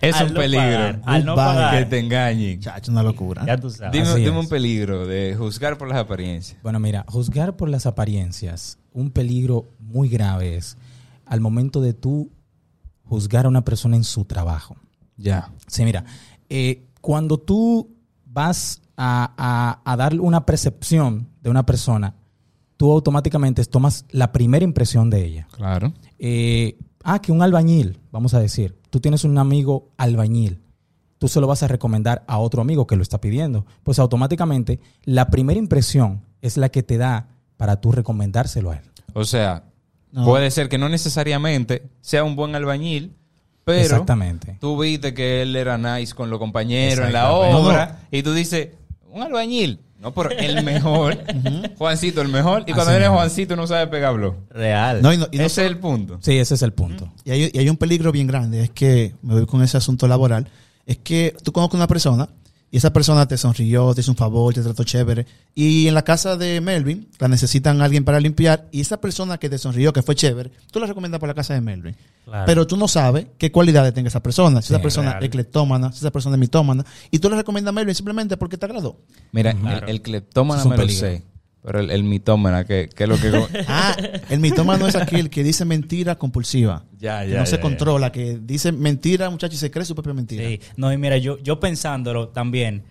Es 0.00 0.16
Al 0.16 0.28
un 0.28 0.34
no 0.34 0.40
peligro 0.40 0.60
pagar, 0.66 1.00
al 1.04 1.24
no 1.24 1.34
pagar. 1.34 1.78
que 1.78 1.86
te 1.86 1.98
engañen. 1.98 2.60
Chacho, 2.60 2.90
una 2.92 3.02
locura. 3.02 3.44
Ya 3.46 3.56
tú 3.56 3.70
sabes. 3.70 4.14
Dime, 4.14 4.30
un 4.38 4.48
peligro 4.48 5.06
de 5.06 5.34
juzgar 5.36 5.78
por 5.78 5.88
las 5.88 5.98
apariencias. 5.98 6.58
Bueno, 6.62 6.78
mira, 6.78 7.04
juzgar 7.08 7.56
por 7.56 7.68
las 7.70 7.86
apariencias, 7.86 8.78
un 8.92 9.10
peligro 9.10 9.66
muy 9.78 10.08
grave 10.08 10.56
es 10.56 10.76
al 11.26 11.40
momento 11.40 11.80
de 11.80 11.94
tú 11.94 12.30
juzgar 13.04 13.46
a 13.46 13.48
una 13.48 13.64
persona 13.64 13.96
en 13.96 14.04
su 14.04 14.24
trabajo. 14.26 14.76
Ya. 15.16 15.50
Sí, 15.68 15.84
mira, 15.84 16.04
eh, 16.50 16.86
cuando 17.00 17.38
tú 17.38 17.90
vas 18.26 18.82
a, 18.96 19.32
a- 19.38 19.90
a 19.90 19.96
dar 19.96 20.18
una 20.20 20.44
percepción 20.44 21.28
de 21.40 21.50
una 21.50 21.64
persona, 21.64 22.14
tú 22.84 22.92
automáticamente 22.92 23.64
tomas 23.64 24.04
la 24.10 24.30
primera 24.30 24.62
impresión 24.62 25.08
de 25.08 25.24
ella. 25.24 25.48
Claro. 25.52 25.94
Eh, 26.18 26.76
ah, 27.02 27.18
que 27.18 27.32
un 27.32 27.40
albañil, 27.40 27.98
vamos 28.12 28.34
a 28.34 28.40
decir, 28.40 28.76
tú 28.90 29.00
tienes 29.00 29.24
un 29.24 29.38
amigo 29.38 29.88
albañil, 29.96 30.60
tú 31.16 31.26
se 31.28 31.40
lo 31.40 31.46
vas 31.46 31.62
a 31.62 31.66
recomendar 31.68 32.24
a 32.26 32.36
otro 32.36 32.60
amigo 32.60 32.86
que 32.86 32.94
lo 32.96 33.02
está 33.02 33.22
pidiendo, 33.22 33.64
pues 33.84 33.98
automáticamente 33.98 34.80
la 35.04 35.30
primera 35.30 35.58
impresión 35.58 36.26
es 36.42 36.58
la 36.58 36.68
que 36.68 36.82
te 36.82 36.98
da 36.98 37.28
para 37.56 37.80
tú 37.80 37.90
recomendárselo 37.90 38.70
a 38.72 38.76
él. 38.76 38.82
O 39.14 39.24
sea, 39.24 39.64
No. 40.12 40.26
puede 40.26 40.50
ser 40.50 40.68
que 40.68 40.76
no 40.76 40.90
necesariamente 40.90 41.88
sea 42.02 42.22
un 42.22 42.36
buen 42.36 42.54
albañil, 42.54 43.16
pero 43.64 43.80
Exactamente. 43.80 44.58
tú 44.60 44.78
viste 44.78 45.14
que 45.14 45.40
él 45.40 45.56
era 45.56 45.78
nice 45.78 46.14
con 46.14 46.28
los 46.28 46.38
compañeros 46.38 47.06
en 47.06 47.14
la 47.14 47.32
obra 47.32 48.00
y 48.10 48.22
tú 48.22 48.34
dices, 48.34 48.68
un 49.10 49.22
albañil. 49.22 49.80
No, 50.04 50.12
pero 50.12 50.30
el 50.30 50.62
mejor. 50.62 51.18
Juancito, 51.78 52.20
el 52.20 52.28
mejor. 52.28 52.62
Y 52.66 52.72
cuando 52.72 52.90
Así 52.90 52.96
eres 52.96 53.08
mismo. 53.08 53.16
Juancito 53.16 53.56
no 53.56 53.66
sabe 53.66 53.86
pegarlo. 53.86 54.36
Real. 54.50 55.00
No, 55.00 55.12
y 55.12 55.16
no- 55.16 55.26
y 55.32 55.38
no 55.38 55.44
Ese 55.44 55.64
es 55.64 55.70
el 55.70 55.78
punto. 55.78 56.18
Sí, 56.20 56.36
ese 56.38 56.54
es 56.54 56.62
el 56.62 56.72
punto. 56.74 57.10
Y 57.24 57.30
hay, 57.30 57.50
y 57.52 57.58
hay 57.58 57.68
un 57.70 57.78
peligro 57.78 58.12
bien 58.12 58.26
grande, 58.26 58.62
es 58.62 58.70
que, 58.70 59.14
me 59.22 59.34
voy 59.34 59.46
con 59.46 59.62
ese 59.62 59.78
asunto 59.78 60.06
laboral, 60.06 60.46
es 60.86 60.98
que 60.98 61.34
tú 61.42 61.52
conoces 61.52 61.74
a 61.74 61.76
una 61.78 61.86
persona 61.88 62.28
y 62.74 62.78
esa 62.78 62.92
persona 62.92 63.28
te 63.28 63.38
sonrió, 63.38 63.94
te 63.94 64.00
hizo 64.00 64.10
un 64.10 64.16
favor, 64.16 64.52
te 64.52 64.60
trató 64.60 64.82
chévere, 64.82 65.26
y 65.54 65.86
en 65.86 65.94
la 65.94 66.02
casa 66.02 66.36
de 66.36 66.60
Melvin 66.60 67.06
la 67.20 67.28
necesitan 67.28 67.80
alguien 67.80 68.04
para 68.04 68.18
limpiar, 68.18 68.66
y 68.72 68.80
esa 68.80 69.00
persona 69.00 69.38
que 69.38 69.48
te 69.48 69.58
sonrió, 69.58 69.92
que 69.92 70.02
fue 70.02 70.16
chévere, 70.16 70.50
tú 70.72 70.80
la 70.80 70.86
recomiendas 70.88 71.20
para 71.20 71.30
la 71.30 71.34
casa 71.36 71.54
de 71.54 71.60
Melvin. 71.60 71.94
Claro. 72.24 72.46
Pero 72.46 72.66
tú 72.66 72.76
no 72.76 72.88
sabes 72.88 73.26
qué 73.38 73.52
cualidades 73.52 73.94
tenga 73.94 74.08
esa 74.08 74.20
persona, 74.20 74.60
si 74.60 74.72
esa 74.72 74.82
persona 74.82 75.10
real. 75.12 75.22
es 75.22 75.30
cleptómana, 75.30 75.92
si 75.92 75.98
esa 75.98 76.10
persona 76.10 76.34
es 76.34 76.40
mitómana, 76.40 76.84
y 77.12 77.20
tú 77.20 77.30
le 77.30 77.36
recomiendas 77.36 77.70
a 77.70 77.74
Melvin 77.74 77.94
simplemente 77.94 78.36
porque 78.36 78.58
te 78.58 78.66
agradó. 78.66 78.96
Mira, 79.30 79.54
Claro. 79.54 79.86
el, 79.86 80.02
el 80.04 80.24
un 80.34 80.68
me 80.68 80.76
lo 80.76 80.88
sé. 80.88 81.22
Pero 81.64 81.80
el, 81.80 81.90
el 81.90 82.04
mitómano, 82.04 82.66
que, 82.66 82.90
que 82.94 83.04
es 83.04 83.08
lo 83.08 83.16
que. 83.16 83.32
Ah, 83.68 83.96
el 84.28 84.38
mitómano 84.38 84.86
es 84.86 84.96
aquel 84.96 85.30
que 85.30 85.42
dice 85.42 85.64
mentira 85.64 86.16
compulsiva. 86.16 86.84
Ya, 86.98 87.24
que 87.24 87.30
ya, 87.30 87.40
no 87.40 87.46
se 87.46 87.56
ya, 87.56 87.62
controla, 87.62 88.12
que 88.12 88.38
dice 88.38 88.70
mentira, 88.70 89.30
muchacho, 89.30 89.54
y 89.54 89.58
se 89.58 89.70
cree 89.70 89.86
su 89.86 89.94
propia 89.94 90.12
mentira. 90.12 90.44
Sí. 90.46 90.60
No, 90.76 90.92
y 90.92 90.98
mira, 90.98 91.16
yo, 91.16 91.38
yo 91.38 91.60
pensándolo 91.60 92.28
también, 92.28 92.84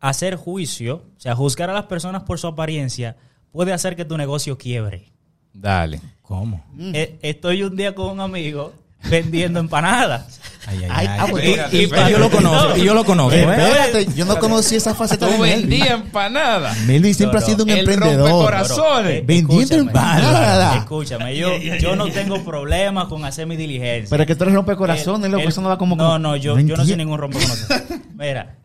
hacer 0.00 0.34
juicio, 0.34 1.04
o 1.16 1.20
sea, 1.20 1.36
juzgar 1.36 1.70
a 1.70 1.72
las 1.72 1.84
personas 1.84 2.24
por 2.24 2.40
su 2.40 2.48
apariencia, 2.48 3.16
puede 3.52 3.72
hacer 3.72 3.94
que 3.94 4.04
tu 4.04 4.16
negocio 4.16 4.58
quiebre. 4.58 5.12
Dale. 5.52 6.00
¿Cómo? 6.22 6.64
Eh, 6.78 7.18
estoy 7.22 7.62
un 7.62 7.76
día 7.76 7.94
con 7.94 8.10
un 8.10 8.20
amigo 8.20 8.74
vendiendo 9.04 9.60
empanadas. 9.60 10.38
Ay, 10.66 10.80
ay, 10.84 10.88
Ay, 10.90 11.06
ay. 11.06 11.16
ah, 11.20 11.26
pues, 11.30 11.44
Y- 11.72 11.88
yo 12.10 12.18
lo 12.18 12.30
conozco. 12.30 12.76
Y 12.76 12.84
yo 12.84 12.92
lo 12.92 13.04
conozco. 13.04 13.34
¿eh? 13.34 13.40
Espérate, 13.40 14.06
yo 14.14 14.26
no 14.26 14.38
conocí 14.38 14.74
esa 14.76 14.94
faceta 14.94 15.26
de 15.26 15.38
Melvin. 15.38 15.70
vendías 15.70 15.90
empanada. 15.90 16.74
Melvin 16.86 17.14
siempre 17.14 17.40
No, 17.40 17.46
ha 17.46 17.48
sido 17.48 17.64
un. 17.64 17.70
El 17.70 17.78
emprendedor. 17.78 18.28
rompecorazones. 18.30 19.12
Eh, 19.12 19.22
Vendiendo 19.26 19.74
empanadas. 19.76 20.76
Escúchame, 20.78 21.36
yo, 21.36 21.56
yo 21.56 21.96
no 21.96 22.08
tengo 22.10 22.44
problema 22.44 23.08
con 23.08 23.24
hacer 23.24 23.46
mi 23.46 23.56
diligencia. 23.56 24.08
Pero 24.10 24.24
es 24.24 24.26
que 24.26 24.34
tú 24.36 24.44
eres 24.44 24.54
rompecorazones, 24.56 25.24
El- 25.26 25.32
loco, 25.32 25.48
eso 25.48 25.62
no 25.62 25.68
va 25.70 25.78
como... 25.78 25.96
No, 25.96 26.18
no, 26.18 26.36
yo, 26.36 26.58
yo 26.58 26.76
no 26.76 26.84
soy 26.84 26.96
ningún 26.96 27.18
rompecorazones. 27.18 27.84
Mira, 28.14 28.56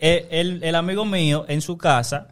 el, 0.00 0.26
el- 0.30 0.64
el 0.64 0.74
amigo 0.74 1.04
mío 1.04 1.44
en 1.46 1.60
su 1.60 1.78
casa 1.78 2.26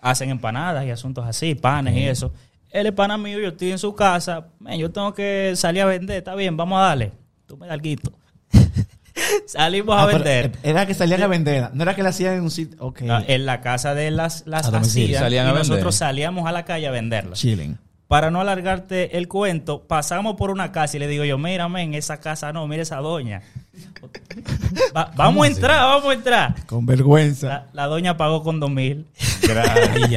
hacen 0.00 0.30
empanadas 0.30 0.84
y 0.86 0.90
asuntos 0.90 1.24
así, 1.26 1.54
panes 1.54 1.94
y 1.96 2.02
eso. 2.04 2.32
Él 2.70 2.86
es 2.86 2.92
pana 2.92 3.16
mío, 3.16 3.38
yo 3.38 3.48
estoy 3.48 3.72
en 3.72 3.78
su 3.78 3.94
casa, 3.94 4.46
yo 4.78 4.90
tengo 4.90 5.14
que 5.14 5.52
salir 5.56 5.82
a 5.82 5.86
vender, 5.86 6.18
está 6.18 6.34
bien, 6.34 6.56
vamos 6.56 6.78
a 6.78 6.82
darle. 6.88 7.12
Tú 7.46 7.56
me 7.56 7.66
das 7.66 7.74
algo. 7.78 8.12
Salimos 9.46 9.96
a 9.96 10.02
Ah, 10.02 10.06
vender. 10.06 10.52
Era 10.62 10.84
que 10.86 10.92
salían 10.94 11.22
a 11.22 11.26
vender, 11.26 11.70
no 11.72 11.82
era 11.84 11.94
que 11.94 12.02
la 12.02 12.10
hacían 12.10 12.34
en 12.34 12.42
un 12.42 12.50
sitio... 12.50 12.76
Ok, 12.80 13.02
Ah, 13.08 13.22
En 13.26 13.46
la 13.46 13.60
casa 13.62 13.94
de 13.94 14.10
las, 14.10 14.42
las 14.46 14.66
A 14.66 14.70
domicilio. 14.72 15.06
hacían 15.16 15.22
Salían 15.22 15.46
y 15.46 15.50
a 15.50 15.52
nosotros 15.54 15.94
salíamos 15.94 16.46
a 16.46 16.52
la 16.52 16.64
calle 16.64 16.86
a 16.86 16.90
venderlas. 16.90 17.38
chilling. 17.38 17.78
Para 18.08 18.30
no 18.30 18.40
alargarte 18.40 19.16
el 19.18 19.26
cuento, 19.26 19.82
pasamos 19.82 20.36
por 20.36 20.50
una 20.50 20.70
casa 20.70 20.96
y 20.96 21.00
le 21.00 21.08
digo 21.08 21.24
yo, 21.24 21.38
mira, 21.38 21.68
men, 21.68 21.94
esa 21.94 22.20
casa 22.20 22.52
no, 22.52 22.66
mira 22.68 22.82
esa 22.82 22.96
doña. 22.98 23.42
Va- 24.96 25.10
vamos 25.16 25.44
a 25.44 25.46
así? 25.50 25.56
entrar, 25.56 25.80
vamos 25.80 26.10
a 26.10 26.12
entrar. 26.14 26.66
Con 26.66 26.86
vergüenza. 26.86 27.48
La, 27.48 27.66
la 27.72 27.86
doña 27.86 28.16
pagó 28.16 28.42
con 28.42 28.60
dos 28.60 28.70
mil. 28.70 29.06
Ay, 29.48 30.14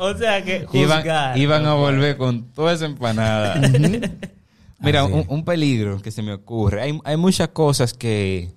ay. 0.00 0.14
O 0.14 0.16
sea 0.18 0.44
que 0.44 0.66
Iban, 0.72 0.98
juzgar. 0.98 1.38
iban 1.38 1.66
a 1.66 1.74
volver 1.74 2.16
con 2.16 2.44
toda 2.52 2.72
esa 2.72 2.86
empanada. 2.86 3.60
Mira, 4.80 5.04
un, 5.04 5.44
peligro 5.44 6.00
que 6.02 6.10
se 6.10 6.22
me 6.22 6.32
ocurre. 6.34 6.82
Hay, 6.82 7.00
hay 7.04 7.16
muchas 7.16 7.48
cosas 7.48 7.94
que, 7.94 8.52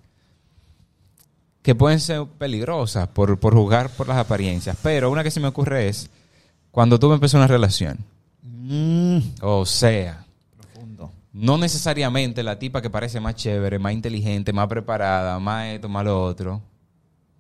que 1.62 1.74
pueden 1.76 2.00
ser 2.00 2.26
peligrosas 2.38 3.08
por, 3.10 3.40
por 3.40 3.54
jugar 3.54 3.90
por 3.92 4.08
las 4.08 4.18
apariencias. 4.18 4.76
Pero 4.84 5.10
una 5.10 5.24
que 5.24 5.32
se 5.32 5.40
me 5.40 5.48
ocurre 5.48 5.88
es 5.88 6.10
cuando 6.72 7.00
tú 7.00 7.12
empezar 7.14 7.40
una 7.40 7.48
relación. 7.48 7.98
Mm, 8.44 9.20
O 9.42 9.66
sea, 9.66 10.26
profundo. 10.58 11.12
no 11.32 11.58
necesariamente 11.58 12.44
la 12.44 12.60
tipa 12.60 12.82
que 12.82 12.90
parece 12.90 13.22
más 13.22 13.36
chévere, 13.36 13.80
más 13.80 13.94
inteligente, 13.94 14.52
más 14.52 14.68
preparada, 14.68 15.40
más 15.40 15.68
esto, 15.68 15.88
más 15.88 16.04
lo 16.04 16.22
otro, 16.24 16.62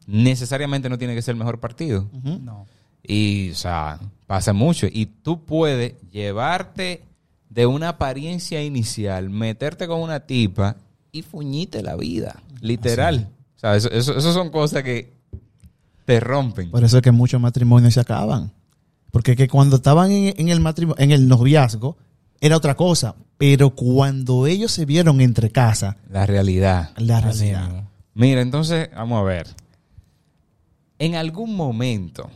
necesariamente 0.06 0.88
no 0.88 0.98
tiene 0.98 1.13
que 1.13 1.21
ser 1.21 1.34
el 1.34 1.39
mejor 1.39 1.60
partido. 1.60 2.08
No. 2.24 2.65
Y, 3.08 3.52
o 3.52 3.56
sea, 3.56 4.00
pasa 4.26 4.52
mucho. 4.54 4.88
Y 4.91 5.06
tú 5.06 5.46
puedes 5.46 5.93
llevarte 6.12 7.04
de 7.50 7.65
una 7.65 7.89
apariencia 7.89 8.62
inicial, 8.62 9.30
meterte 9.30 9.88
con 9.88 10.02
una 10.02 10.20
tipa 10.20 10.76
y 11.12 11.22
fuñite 11.22 11.82
la 11.82 11.96
vida. 11.96 12.41
Literal. 12.62 13.30
O 13.56 13.60
sea, 13.60 13.76
eso, 13.76 13.89
eso, 13.89 14.17
eso 14.17 14.34
son 14.34 14.50
cosas 14.50 14.84
que 14.84 15.13
te 16.06 16.20
rompen. 16.20 16.70
Por 16.70 16.84
eso 16.84 16.98
es 16.98 17.04
que 17.04 17.12
muchos 17.12 17.39
matrimonios 17.39 17.93
se 17.93 18.02
acaban. 18.02 18.52
Porque 19.12 19.36
que 19.36 19.48
cuando 19.48 19.78
estaban 19.78 20.12
en, 20.12 20.34
en 20.38 20.50
el 20.50 20.60
matrimonio, 20.60 21.02
en 21.02 21.12
el 21.12 21.28
noviazgo, 21.28 21.98
era 22.41 22.58
otra 22.58 22.76
cosa. 22.76 23.15
Pero 23.38 23.70
cuando 23.72 24.48
ellos 24.48 24.72
se 24.72 24.86
vieron 24.86 25.22
entre 25.22 25.50
casa, 25.50 25.98
La 26.10 26.26
realidad. 26.26 26.91
la 26.98 27.22
realidad. 27.22 27.86
Mira, 28.13 28.41
entonces, 28.41 28.89
vamos 28.96 29.20
a 29.22 29.24
ver. 29.24 29.48
En 31.00 31.15
algún 31.15 31.56
momento, 31.56 32.30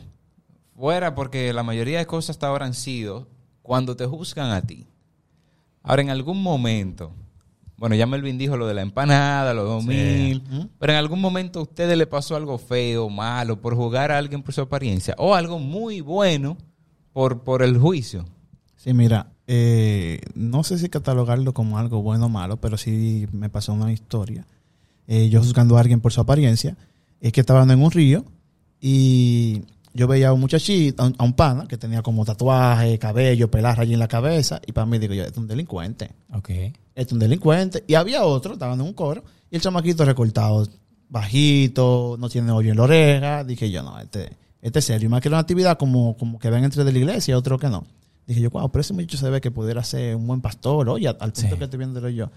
fuera 0.76 1.14
porque 1.14 1.52
la 1.52 1.62
mayoría 1.62 1.98
de 1.98 2.06
cosas 2.06 2.30
hasta 2.30 2.48
ahora 2.48 2.66
han 2.66 2.74
sido 2.74 3.28
cuando 3.62 3.96
te 3.96 4.06
juzgan 4.06 4.50
a 4.50 4.62
ti. 4.62 4.86
Ahora, 5.82 6.02
en 6.02 6.10
algún 6.10 6.42
momento, 6.42 7.12
bueno, 7.76 7.94
ya 7.96 8.06
Melvin 8.06 8.38
dijo 8.38 8.56
lo 8.56 8.66
de 8.66 8.74
la 8.74 8.82
empanada, 8.82 9.54
los 9.54 9.66
dos 9.66 9.84
mil, 9.84 10.42
Ujú. 10.50 10.68
pero 10.78 10.92
en 10.92 10.98
algún 10.98 11.20
momento 11.20 11.58
a 11.60 11.62
ustedes 11.62 11.98
le 11.98 12.06
pasó 12.06 12.36
algo 12.36 12.58
feo, 12.58 13.08
malo, 13.08 13.60
por 13.60 13.74
jugar 13.74 14.12
a 14.12 14.18
alguien 14.18 14.42
por 14.42 14.54
su 14.54 14.60
apariencia, 14.60 15.14
o 15.18 15.34
algo 15.34 15.58
muy 15.58 16.00
bueno 16.00 16.56
por, 17.12 17.42
por 17.42 17.62
el 17.62 17.78
juicio. 17.78 18.24
Sí, 18.76 18.94
mira, 18.94 19.32
eh, 19.46 20.20
no 20.34 20.64
sé 20.64 20.78
si 20.78 20.88
catalogarlo 20.88 21.52
como 21.52 21.78
algo 21.78 22.02
bueno 22.02 22.26
o 22.26 22.28
malo, 22.28 22.60
pero 22.60 22.76
sí 22.76 23.26
me 23.32 23.48
pasó 23.48 23.72
una 23.72 23.92
historia. 23.92 24.46
Eh, 25.08 25.28
yo 25.28 25.40
juzgando 25.40 25.76
a 25.76 25.80
alguien 25.80 26.00
por 26.00 26.12
su 26.12 26.20
apariencia, 26.20 26.76
es 27.20 27.32
que 27.32 27.40
estaban 27.40 27.70
en 27.70 27.82
un 27.82 27.90
río 27.90 28.24
y 28.80 29.62
yo 29.94 30.06
veía 30.06 30.28
a 30.28 30.32
un 30.32 30.40
muchachito, 30.40 31.02
a 31.02 31.24
un, 31.24 31.32
pana, 31.34 31.66
que 31.68 31.76
tenía 31.76 32.02
como 32.02 32.24
tatuaje, 32.24 32.98
cabello, 32.98 33.50
pelaje 33.50 33.82
allí 33.82 33.92
en 33.92 33.98
la 33.98 34.08
cabeza, 34.08 34.60
y 34.66 34.72
para 34.72 34.86
mí 34.86 34.98
digo 34.98 35.14
yo, 35.14 35.22
este 35.22 35.32
es 35.32 35.38
un 35.38 35.48
delincuente. 35.48 36.10
Ok. 36.32 36.48
este 36.48 36.74
es 36.94 37.12
un 37.12 37.18
delincuente. 37.18 37.84
Y 37.86 37.94
había 37.94 38.24
otro, 38.24 38.54
estaban 38.54 38.80
en 38.80 38.86
un 38.86 38.92
coro, 38.94 39.22
y 39.50 39.56
el 39.56 39.62
chamaquito 39.62 40.04
recortado, 40.04 40.66
bajito, 41.08 42.16
no 42.18 42.28
tiene 42.28 42.50
hoyo 42.52 42.70
en 42.70 42.76
la 42.78 42.82
oreja. 42.84 43.44
Dije 43.44 43.70
yo, 43.70 43.82
no, 43.82 43.98
este, 44.00 44.30
este 44.62 44.78
es 44.78 44.84
serio. 44.84 45.06
Y 45.06 45.08
más 45.10 45.20
que 45.20 45.28
era 45.28 45.36
una 45.36 45.42
actividad 45.42 45.78
como, 45.78 46.16
como 46.16 46.38
que 46.38 46.50
ven 46.50 46.64
entre 46.64 46.84
de 46.84 46.92
la 46.92 46.98
iglesia, 46.98 47.36
otro 47.36 47.58
que 47.58 47.68
no. 47.68 47.84
Dije 48.26 48.40
yo, 48.40 48.50
wow, 48.50 48.70
pero 48.70 48.80
ese 48.80 48.94
muchacho 48.94 49.18
se 49.18 49.28
ve 49.28 49.40
que 49.40 49.50
pudiera 49.50 49.84
ser 49.84 50.16
un 50.16 50.26
buen 50.26 50.40
pastor, 50.40 50.88
oye, 50.88 51.08
al 51.08 51.16
punto 51.16 51.40
Sí. 51.40 51.48
que 51.48 51.64
estoy 51.64 51.78
viéndolo 51.78 52.08
yo. 52.08 52.30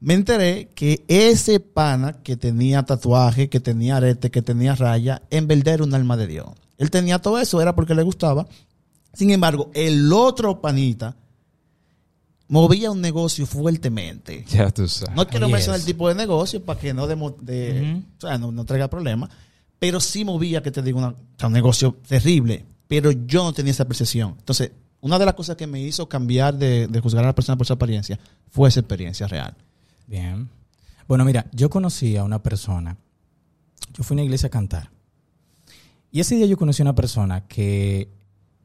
Me 0.00 0.14
enteré 0.14 0.68
que 0.74 1.04
ese 1.08 1.58
pana 1.58 2.22
que 2.22 2.36
tenía 2.36 2.84
tatuaje, 2.84 3.48
que 3.48 3.60
tenía 3.60 3.96
arete, 3.96 4.30
que 4.30 4.42
tenía 4.42 4.74
raya, 4.74 5.22
en 5.30 5.46
verdad 5.48 5.74
era 5.74 5.84
un 5.84 5.94
alma 5.94 6.16
de 6.16 6.26
Dios. 6.26 6.48
Él 6.78 6.90
tenía 6.90 7.18
todo 7.18 7.38
eso, 7.38 7.60
era 7.60 7.74
porque 7.74 7.94
le 7.94 8.02
gustaba. 8.02 8.46
Sin 9.12 9.30
embargo, 9.30 9.70
el 9.74 10.12
otro 10.12 10.60
panita 10.60 11.16
movía 12.48 12.90
un 12.90 13.00
negocio 13.00 13.46
fuertemente. 13.46 14.44
Ya 14.48 14.70
tú 14.70 14.88
sabes. 14.88 15.14
No 15.14 15.26
quiero 15.26 15.46
mencionar 15.52 15.80
el 15.80 15.86
tipo 15.86 16.08
de 16.08 16.14
negocio 16.14 16.62
para 16.64 16.78
que 16.80 16.94
no, 16.94 17.06
de, 17.06 18.02
o 18.16 18.20
sea, 18.20 18.38
no, 18.38 18.52
no 18.52 18.64
traiga 18.64 18.88
problemas, 18.88 19.30
pero 19.78 20.00
sí 20.00 20.24
movía, 20.24 20.62
que 20.62 20.70
te 20.70 20.82
digo, 20.82 20.98
una- 20.98 21.14
un 21.44 21.52
negocio 21.52 21.96
terrible, 22.06 22.64
pero 22.86 23.10
yo 23.12 23.44
no 23.44 23.52
tenía 23.52 23.72
esa 23.72 23.84
percepción. 23.86 24.34
Entonces, 24.38 24.72
una 25.00 25.18
de 25.18 25.24
las 25.26 25.34
cosas 25.34 25.56
que 25.56 25.66
me 25.66 25.80
hizo 25.80 26.08
cambiar 26.08 26.54
de, 26.56 26.88
de 26.88 27.00
juzgar 27.00 27.22
a 27.24 27.28
la 27.28 27.34
persona 27.34 27.56
por 27.56 27.66
su 27.66 27.72
apariencia 27.72 28.18
fue 28.50 28.68
esa 28.68 28.80
experiencia 28.80 29.26
real. 29.28 29.54
Bien. 30.06 30.48
Bueno, 31.06 31.24
mira, 31.24 31.46
yo 31.52 31.70
conocí 31.70 32.16
a 32.16 32.24
una 32.24 32.42
persona. 32.42 32.96
Yo 33.94 34.02
fui 34.02 34.14
a 34.14 34.16
una 34.16 34.24
iglesia 34.24 34.48
a 34.48 34.50
cantar. 34.50 34.90
Y 36.10 36.20
ese 36.20 36.34
día 36.36 36.46
yo 36.46 36.56
conocí 36.56 36.82
a 36.82 36.84
una 36.84 36.94
persona 36.94 37.46
que 37.46 38.10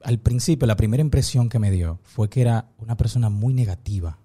al 0.04 0.20
principio, 0.20 0.68
la 0.68 0.76
primera 0.76 1.02
impresión 1.02 1.50
que 1.50 1.60
me 1.60 1.72
dio 1.72 2.00
fue 2.04 2.30
que 2.30 2.42
era 2.42 2.66
una 2.78 2.98
persona 2.98 3.30
muy 3.30 3.54
negativa. 3.54 4.18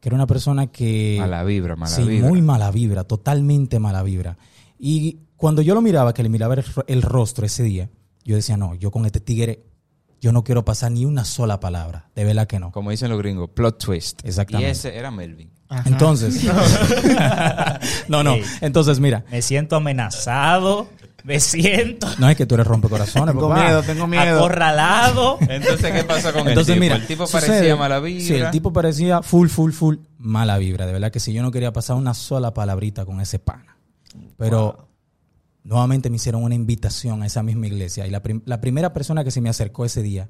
Que 0.00 0.08
era 0.08 0.16
una 0.16 0.26
persona 0.26 0.68
que... 0.68 1.16
Mala 1.20 1.42
vibra, 1.44 1.76
mala 1.76 1.94
sí, 1.94 2.02
vibra. 2.02 2.28
muy 2.28 2.42
mala 2.42 2.70
vibra, 2.70 3.04
totalmente 3.04 3.78
mala 3.80 4.02
vibra. 4.02 4.38
Y 4.78 5.18
cuando 5.36 5.62
yo 5.62 5.74
lo 5.74 5.82
miraba, 5.82 6.14
que 6.14 6.22
le 6.22 6.28
miraba 6.28 6.54
el, 6.54 6.64
ro- 6.64 6.84
el 6.86 7.02
rostro 7.02 7.46
ese 7.46 7.62
día, 7.64 7.90
yo 8.24 8.36
decía, 8.36 8.56
no, 8.56 8.74
yo 8.74 8.90
con 8.90 9.06
este 9.06 9.20
tigre, 9.20 9.64
yo 10.20 10.32
no 10.32 10.42
quiero 10.44 10.64
pasar 10.64 10.90
ni 10.92 11.04
una 11.04 11.24
sola 11.24 11.58
palabra. 11.60 12.10
De 12.14 12.24
verdad 12.24 12.46
que 12.46 12.58
no. 12.60 12.70
Como 12.72 12.90
dicen 12.90 13.08
los 13.10 13.18
gringos, 13.18 13.50
plot 13.50 13.78
twist. 13.84 14.20
Exactamente. 14.24 14.68
Y 14.68 14.72
ese 14.72 14.96
era 14.96 15.10
Melvin. 15.10 15.50
Entonces, 15.84 16.44
no, 18.08 18.22
no. 18.22 18.34
Entonces, 18.60 19.00
mira, 19.00 19.24
Me 19.30 19.42
siento 19.42 19.76
amenazado, 19.76 20.88
me 21.24 21.40
siento 21.40 22.06
no 22.18 22.28
es 22.28 22.36
que 22.36 22.46
tú 22.46 22.54
eres 22.54 22.66
rompecorazones, 22.66 23.34
Tengo 23.34 23.48
papá. 23.48 23.64
miedo, 23.64 23.82
tengo 23.82 24.06
miedo. 24.06 24.38
acorralado. 24.38 25.38
Entonces, 25.40 25.92
¿qué 25.92 26.04
pasa 26.04 26.32
con 26.32 26.48
Entonces, 26.48 26.68
el 26.68 26.74
tipo? 26.74 26.80
mira, 26.80 26.96
el 26.96 27.06
tipo 27.06 27.26
sucede- 27.26 27.48
parecía 27.48 27.76
mala 27.76 28.00
vibra. 28.00 28.24
Sí, 28.24 28.34
el 28.34 28.50
tipo 28.50 28.72
parecía 28.72 29.22
full, 29.22 29.48
full, 29.48 29.72
full 29.72 29.96
mala 30.18 30.56
vibra. 30.58 30.86
De 30.86 30.92
verdad 30.92 31.10
que 31.10 31.20
si 31.20 31.32
yo 31.32 31.42
no 31.42 31.50
quería 31.50 31.72
pasar 31.72 31.96
una 31.96 32.14
sola 32.14 32.54
palabrita 32.54 33.04
con 33.04 33.20
ese 33.20 33.38
pana. 33.38 33.76
Pero 34.36 34.88
nuevamente 35.64 36.08
me 36.08 36.16
hicieron 36.16 36.42
una 36.44 36.54
invitación 36.54 37.22
a 37.22 37.26
esa 37.26 37.42
misma 37.42 37.66
iglesia. 37.66 38.06
Y 38.06 38.10
la, 38.10 38.22
prim- 38.22 38.42
la 38.46 38.60
primera 38.60 38.92
persona 38.92 39.24
que 39.24 39.30
se 39.30 39.40
me 39.40 39.48
acercó 39.50 39.84
ese 39.84 40.02
día 40.02 40.28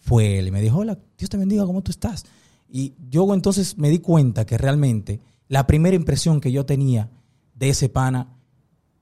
fue 0.00 0.38
él. 0.38 0.48
Y 0.48 0.50
me 0.50 0.60
dijo, 0.60 0.78
hola, 0.78 0.98
Dios 1.16 1.30
te 1.30 1.36
bendiga, 1.36 1.64
¿cómo 1.64 1.80
tú 1.82 1.90
estás? 1.90 2.24
Y 2.68 2.94
yo 3.08 3.32
entonces 3.32 3.78
me 3.78 3.88
di 3.88 4.00
cuenta 4.00 4.44
que 4.44 4.58
realmente 4.58 5.20
la 5.48 5.66
primera 5.66 5.94
impresión 5.96 6.40
que 6.40 6.50
yo 6.52 6.66
tenía 6.66 7.08
de 7.54 7.68
ese 7.70 7.88
pana 7.88 8.28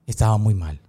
estaba 0.05 0.37
muy 0.37 0.53
mal. 0.53 0.79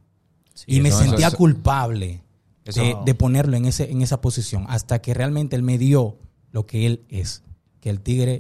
Y 0.67 0.81
me 0.81 0.89
eso- 0.91 0.99
sentía 0.99 1.29
eso- 1.29 1.37
culpable 1.37 2.23
eso- 2.65 2.81
de, 2.83 2.97
de 3.05 3.15
ponerlo 3.15 3.57
en, 3.57 3.65
ese, 3.67 3.91
en 3.91 4.03
esa 4.03 4.21
posición 4.21 4.67
hasta 4.69 5.01
que 5.01 5.15
realmente 5.15 5.57
él 5.57 5.63
me 5.63 5.79
dio 5.79 6.17
lo 6.53 6.67
que 6.67 6.87
él 6.87 7.03
es. 7.09 7.43
Que 7.81 7.91
el 7.91 8.01
tigre 8.01 8.35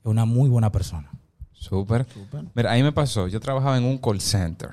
es 0.00 0.06
una 0.06 0.24
muy 0.24 0.48
buena 0.48 0.72
persona. 0.72 1.10
Súper. 1.52 2.06
Mira, 2.54 2.70
ahí 2.70 2.82
me 2.82 2.92
pasó. 2.92 3.26
Yo 3.28 3.40
trabajaba 3.40 3.76
en 3.76 3.84
un 3.84 3.98
call 3.98 4.20
center. 4.20 4.70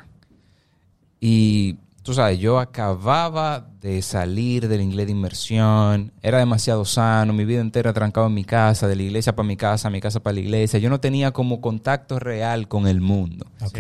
Y 1.20 1.78
tú 2.04 2.14
sabes, 2.14 2.40
yo 2.40 2.60
acababa 2.60 3.68
de 3.82 4.02
salir 4.02 4.68
del 4.68 4.82
inglés 4.82 5.08
de 5.08 5.14
inmersión. 5.14 6.12
Era 6.22 6.38
demasiado 6.40 6.86
sano. 6.86 7.34
Mi 7.34 7.46
vida 7.46 7.62
entera 7.62 7.94
trancado 7.94 8.28
en 8.28 8.34
mi 8.34 8.44
casa, 8.44 8.88
de 8.88 8.96
la 8.96 9.04
iglesia 9.04 9.36
para 9.36 9.48
mi 9.48 9.58
casa, 9.58 9.90
mi 9.90 10.02
casa 10.02 10.22
para 10.22 10.36
la 10.36 10.42
iglesia. 10.42 10.80
Yo 10.80 10.90
no 10.90 11.00
tenía 11.00 11.32
como 11.32 11.62
contacto 11.62 12.20
real 12.20 12.68
con 12.68 12.88
el 12.88 13.02
mundo. 13.02 13.48
Ok. 13.66 13.80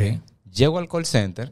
Llego 0.53 0.79
al 0.79 0.87
call 0.87 1.05
center 1.05 1.51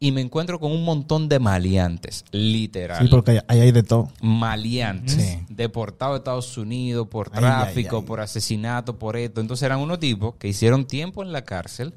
y 0.00 0.12
me 0.12 0.20
encuentro 0.20 0.60
con 0.60 0.70
un 0.72 0.84
montón 0.84 1.28
de 1.28 1.38
maleantes, 1.40 2.24
literal. 2.30 3.02
Sí, 3.02 3.08
porque 3.10 3.40
ahí 3.48 3.60
hay 3.60 3.72
de 3.72 3.82
todo. 3.82 4.08
maleantes, 4.22 5.12
Sí. 5.14 5.38
deportados 5.48 6.14
de 6.14 6.18
Estados 6.18 6.56
Unidos 6.56 7.08
por 7.08 7.30
tráfico, 7.30 7.96
ay, 7.96 8.02
ay. 8.02 8.06
por 8.06 8.20
asesinato, 8.20 8.98
por 8.98 9.16
esto. 9.16 9.40
Entonces 9.40 9.64
eran 9.64 9.80
unos 9.80 9.98
tipos 9.98 10.34
que 10.36 10.48
hicieron 10.48 10.86
tiempo 10.86 11.22
en 11.22 11.32
la 11.32 11.42
cárcel 11.42 11.94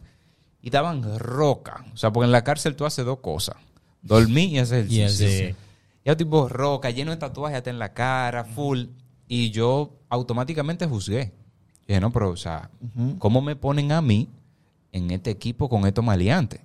y 0.62 0.70
daban 0.70 1.04
roca. 1.20 1.86
O 1.94 1.98
sea, 1.98 2.12
porque 2.12 2.26
en 2.26 2.32
la 2.32 2.44
cárcel 2.44 2.76
tú 2.76 2.86
haces 2.86 3.06
dos 3.06 3.20
cosas. 3.20 3.56
Dormir 4.02 4.50
y 4.50 4.58
hacer 4.60 4.88
el- 4.90 5.10
Sí. 5.10 5.56
Y 6.04 6.10
era 6.10 6.18
tipo 6.18 6.50
roca, 6.50 6.90
lleno 6.90 7.12
de 7.12 7.18
tatuajes 7.18 7.58
hasta 7.58 7.70
en 7.70 7.78
la 7.78 7.94
cara, 7.94 8.44
full. 8.46 8.86
Y 9.28 9.52
yo 9.52 9.92
automáticamente 10.10 10.88
juzgué. 10.88 11.32
Y 11.84 11.90
dije, 11.90 12.00
no, 12.02 12.12
pero, 12.12 12.32
o 12.32 12.38
sea, 12.38 12.70
¿cómo 13.20 13.42
me 13.42 13.56
ponen 13.56 13.92
a 13.92 14.02
mí 14.02 14.28
en 14.92 15.12
este 15.12 15.30
equipo 15.30 15.70
con 15.70 15.86
estos 15.86 16.04
maleantes? 16.04 16.62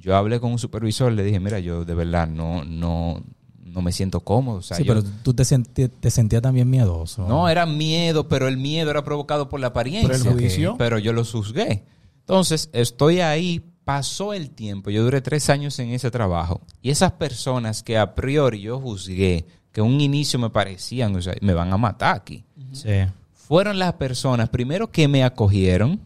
Yo 0.00 0.16
hablé 0.16 0.40
con 0.40 0.50
un 0.52 0.58
supervisor, 0.58 1.12
le 1.12 1.22
dije, 1.22 1.38
mira, 1.40 1.58
yo 1.60 1.84
de 1.84 1.94
verdad 1.94 2.26
no, 2.26 2.64
no, 2.64 3.22
no 3.62 3.82
me 3.82 3.92
siento 3.92 4.20
cómodo. 4.20 4.56
O 4.58 4.62
sea, 4.62 4.76
sí, 4.76 4.84
yo- 4.84 4.94
pero 4.94 5.06
tú 5.22 5.34
te, 5.34 5.44
senti- 5.44 5.88
te 5.88 6.10
sentías 6.10 6.42
también 6.42 6.68
miedoso. 6.68 7.26
no, 7.28 7.48
era 7.48 7.66
miedo, 7.66 8.26
pero 8.28 8.48
el 8.48 8.56
miedo 8.56 8.90
era 8.90 9.04
provocado 9.04 9.48
por 9.48 9.60
la 9.60 9.68
apariencia. 9.68 10.08
Por 10.08 10.16
el 10.16 10.32
juicio. 10.40 10.74
Pero 10.78 10.98
yo 10.98 11.12
lo 11.12 11.24
juzgué. 11.24 11.84
Entonces, 12.20 12.70
estoy 12.72 13.20
ahí, 13.20 13.62
pasó 13.84 14.32
el 14.34 14.50
tiempo, 14.50 14.90
yo 14.90 15.02
duré 15.02 15.20
tres 15.20 15.50
años 15.50 15.78
en 15.80 15.90
ese 15.90 16.10
trabajo, 16.12 16.60
y 16.80 16.90
esas 16.90 17.12
personas 17.12 17.82
que 17.82 17.98
a 17.98 18.14
priori 18.14 18.60
yo 18.60 18.78
juzgué, 18.78 19.46
que 19.72 19.80
en 19.80 19.86
un 19.88 20.00
inicio 20.00 20.38
me 20.38 20.48
parecían, 20.50 21.16
o 21.16 21.20
sea, 21.22 21.34
me 21.40 21.54
van 21.54 21.72
a 21.72 21.76
matar 21.76 22.14
aquí, 22.16 22.44
Sí. 22.72 22.88
fueron 23.32 23.78
las 23.80 23.94
personas, 23.94 24.48
primero, 24.48 24.92
que 24.92 25.08
me 25.08 25.24
acogieron, 25.24 26.00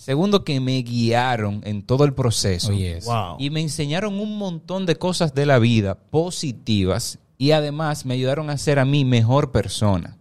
segundo, 0.00 0.44
que 0.44 0.60
me 0.60 0.78
guiaron 0.78 1.60
en 1.64 1.82
todo 1.82 2.04
el 2.04 2.14
proceso. 2.14 2.70
Oye, 2.70 2.98
eso. 2.98 3.12
Wow. 3.12 3.36
Y 3.38 3.50
me 3.50 3.60
enseñaron 3.60 4.18
un 4.18 4.38
montón 4.38 4.86
de 4.86 4.96
cosas 4.96 5.34
de 5.34 5.46
la 5.46 5.58
vida 5.58 5.94
positivas 5.94 7.18
y 7.36 7.50
además 7.52 8.06
me 8.06 8.14
ayudaron 8.14 8.50
a 8.50 8.58
ser 8.58 8.78
a 8.78 8.84
mí 8.84 9.04
mejor 9.04 9.52
persona. 9.52 10.16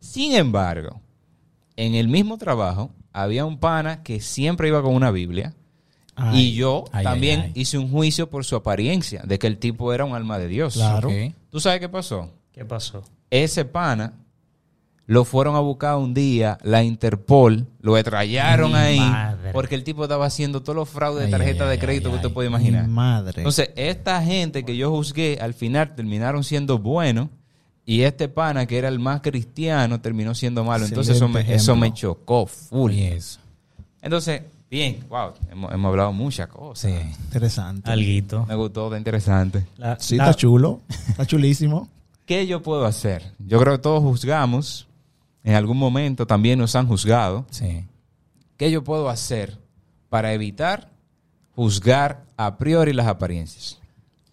Sin 0.00 0.34
embargo, 0.34 1.00
en 1.76 1.94
el 1.94 2.08
mismo 2.08 2.38
trabajo 2.38 2.90
había 3.12 3.44
un 3.44 3.58
pana 3.58 4.02
que 4.02 4.20
siempre 4.20 4.68
iba 4.68 4.82
con 4.82 4.94
una 4.94 5.10
Biblia 5.10 5.54
Ay. 6.14 6.40
y 6.40 6.54
yo 6.54 6.84
Ay, 6.92 7.04
también 7.04 7.40
ay, 7.40 7.52
ay. 7.54 7.60
hice 7.60 7.78
un 7.78 7.90
juicio 7.90 8.30
por 8.30 8.44
su 8.44 8.54
apariencia, 8.54 9.22
de 9.24 9.38
que 9.38 9.46
el 9.46 9.58
tipo 9.58 9.92
era 9.92 10.04
un 10.04 10.14
alma 10.14 10.38
de 10.38 10.48
Dios. 10.48 10.74
Claro. 10.74 11.10
¿Tú 11.50 11.58
sabes 11.58 11.80
qué 11.80 11.88
pasó? 11.88 12.30
¿Qué 12.52 12.64
pasó? 12.64 13.02
Ese 13.30 13.64
pana 13.64 14.12
lo 15.06 15.24
fueron 15.24 15.54
a 15.54 15.60
buscar 15.60 15.96
un 15.96 16.14
día, 16.14 16.56
la 16.62 16.82
Interpol, 16.82 17.66
lo 17.80 17.98
extrayaron 17.98 18.72
Mi 18.72 18.78
ahí 18.78 18.98
madre. 19.00 19.52
porque 19.52 19.74
el 19.74 19.84
tipo 19.84 20.04
estaba 20.04 20.24
haciendo 20.26 20.62
todos 20.62 20.76
los 20.76 20.88
fraudes 20.88 21.26
de 21.26 21.30
tarjeta 21.30 21.64
ay, 21.64 21.70
de 21.70 21.78
crédito 21.78 22.08
ay, 22.08 22.12
que 22.12 22.16
usted 22.16 22.28
ay. 22.28 22.34
puede 22.34 22.48
imaginar. 22.48 22.88
madre. 22.88 23.34
Entonces, 23.36 23.70
esta 23.76 24.22
gente 24.22 24.64
que 24.64 24.76
yo 24.76 24.90
juzgué, 24.90 25.38
al 25.40 25.52
final 25.52 25.94
terminaron 25.94 26.42
siendo 26.42 26.78
buenos 26.78 27.28
y 27.84 28.00
este 28.02 28.28
pana, 28.28 28.64
que 28.66 28.78
era 28.78 28.88
el 28.88 28.98
más 28.98 29.20
cristiano, 29.20 30.00
terminó 30.00 30.34
siendo 30.34 30.64
malo. 30.64 30.86
Entonces, 30.86 31.16
eso 31.16 31.28
me, 31.28 31.40
eso 31.54 31.76
chocó 31.92 32.46
full. 32.46 32.90
Oye, 32.92 33.16
eso. 33.16 33.40
Entonces, 34.00 34.40
bien, 34.70 35.04
wow, 35.10 35.32
hemos, 35.50 35.70
hemos 35.72 35.88
hablado 35.90 36.12
muchas 36.14 36.46
cosas. 36.48 36.90
Sí. 36.90 36.98
Interesante. 37.24 37.90
Alguito. 37.90 38.46
Me 38.46 38.54
gustó, 38.54 38.86
está 38.86 38.96
interesante. 38.96 39.66
La- 39.76 39.98
Sí, 40.00 40.16
la- 40.16 40.24
está 40.30 40.34
chulo. 40.34 40.80
Está 41.08 41.26
chulísimo. 41.26 41.88
¿Qué 42.26 42.46
yo 42.46 42.62
puedo 42.62 42.86
hacer? 42.86 43.32
Yo 43.38 43.60
creo 43.60 43.74
que 43.74 43.82
todos 43.82 44.02
juzgamos. 44.02 44.86
En 45.44 45.54
algún 45.54 45.76
momento 45.76 46.26
también 46.26 46.58
nos 46.58 46.74
han 46.74 46.88
juzgado. 46.88 47.46
Sí. 47.50 47.86
¿Qué 48.56 48.70
yo 48.70 48.82
puedo 48.82 49.08
hacer 49.10 49.58
para 50.08 50.32
evitar 50.32 50.90
juzgar 51.54 52.24
a 52.36 52.56
priori 52.56 52.92
las 52.92 53.06
apariencias? 53.06 53.78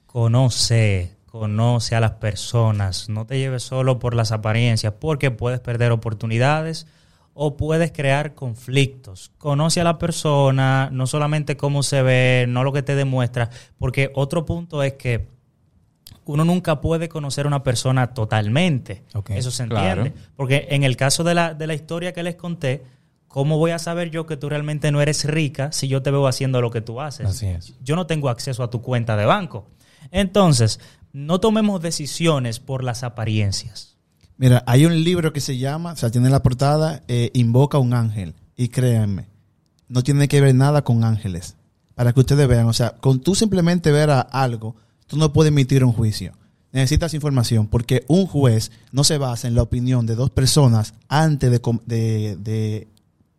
Conoce, 0.05 1.15
conoce 1.25 1.95
a 1.95 1.99
las 1.99 2.11
personas. 2.11 3.09
No 3.09 3.25
te 3.25 3.37
lleves 3.37 3.63
solo 3.63 3.99
por 3.99 4.15
las 4.15 4.31
apariencias, 4.31 4.93
porque 4.99 5.31
puedes 5.31 5.59
perder 5.59 5.91
oportunidades 5.91 6.87
o 7.33 7.57
puedes 7.57 7.91
crear 7.91 8.33
conflictos. 8.33 9.31
Conoce 9.37 9.81
a 9.81 9.85
la 9.85 9.97
persona, 9.97 10.89
no 10.91 11.07
solamente 11.07 11.57
cómo 11.57 11.83
se 11.83 12.01
ve, 12.01 12.45
no 12.47 12.63
lo 12.63 12.73
que 12.73 12.83
te 12.83 12.95
demuestra, 12.95 13.49
porque 13.77 14.11
otro 14.15 14.45
punto 14.45 14.83
es 14.83 14.93
que 14.93 15.27
uno 16.25 16.45
nunca 16.45 16.81
puede 16.81 17.09
conocer 17.09 17.45
a 17.45 17.47
una 17.47 17.63
persona 17.63 18.13
totalmente. 18.13 19.03
Eso 19.29 19.51
se 19.51 19.67
Claro. 19.67 20.03
entiende. 20.03 20.21
Porque 20.35 20.67
en 20.71 20.83
el 20.83 20.95
caso 20.97 21.23
de 21.23 21.33
la, 21.33 21.53
de 21.53 21.67
la 21.67 21.73
historia 21.73 22.13
que 22.13 22.23
les 22.23 22.35
conté, 22.35 22.83
¿cómo 23.27 23.57
voy 23.57 23.71
a 23.71 23.79
saber 23.79 24.11
yo 24.11 24.25
que 24.25 24.37
tú 24.37 24.49
realmente 24.49 24.91
no 24.91 25.01
eres 25.01 25.25
rica 25.25 25.71
si 25.71 25.87
yo 25.87 26.01
te 26.01 26.11
veo 26.11 26.27
haciendo 26.27 26.61
lo 26.61 26.71
que 26.71 26.81
tú 26.81 27.01
haces? 27.01 27.25
Así 27.27 27.47
es. 27.47 27.73
yo 27.83 27.95
no 27.95 28.05
tengo 28.07 28.29
acceso 28.29 28.63
a 28.63 28.69
tu 28.69 28.81
cuenta 28.81 29.15
de 29.17 29.25
banco. 29.25 29.67
Entonces, 30.11 30.79
no 31.13 31.39
tomemos 31.39 31.81
decisiones 31.81 32.59
por 32.59 32.83
las 32.83 33.03
apariencias. 33.03 33.97
Mira, 34.37 34.63
hay 34.65 34.85
un 34.85 35.03
libro 35.03 35.33
que 35.33 35.41
se 35.41 35.57
llama, 35.57 35.93
o 35.93 35.95
sea, 35.95 36.09
tiene 36.09 36.29
la 36.29 36.41
portada, 36.41 37.03
eh, 37.07 37.29
Invoca 37.33 37.77
a 37.77 37.81
un 37.81 37.93
ángel. 37.93 38.33
Y 38.57 38.69
créanme, 38.69 39.27
no 39.87 40.03
tiene 40.03 40.27
que 40.27 40.41
ver 40.41 40.55
nada 40.55 40.83
con 40.83 41.03
ángeles. 41.03 41.55
Para 41.95 42.13
que 42.13 42.19
ustedes 42.21 42.47
vean, 42.47 42.67
o 42.67 42.73
sea, 42.73 42.91
con 42.91 43.19
tú 43.21 43.35
simplemente 43.35 43.91
ver 43.91 44.09
a 44.09 44.21
algo, 44.21 44.75
tú 45.11 45.17
no 45.17 45.33
puedes 45.33 45.49
emitir 45.51 45.83
un 45.83 45.91
juicio. 45.91 46.31
Necesitas 46.71 47.13
información, 47.13 47.67
porque 47.67 48.05
un 48.07 48.25
juez 48.27 48.71
no 48.93 49.03
se 49.03 49.17
basa 49.17 49.49
en 49.49 49.55
la 49.55 49.61
opinión 49.61 50.05
de 50.05 50.15
dos 50.15 50.29
personas 50.29 50.93
antes 51.09 51.51
de, 51.51 52.87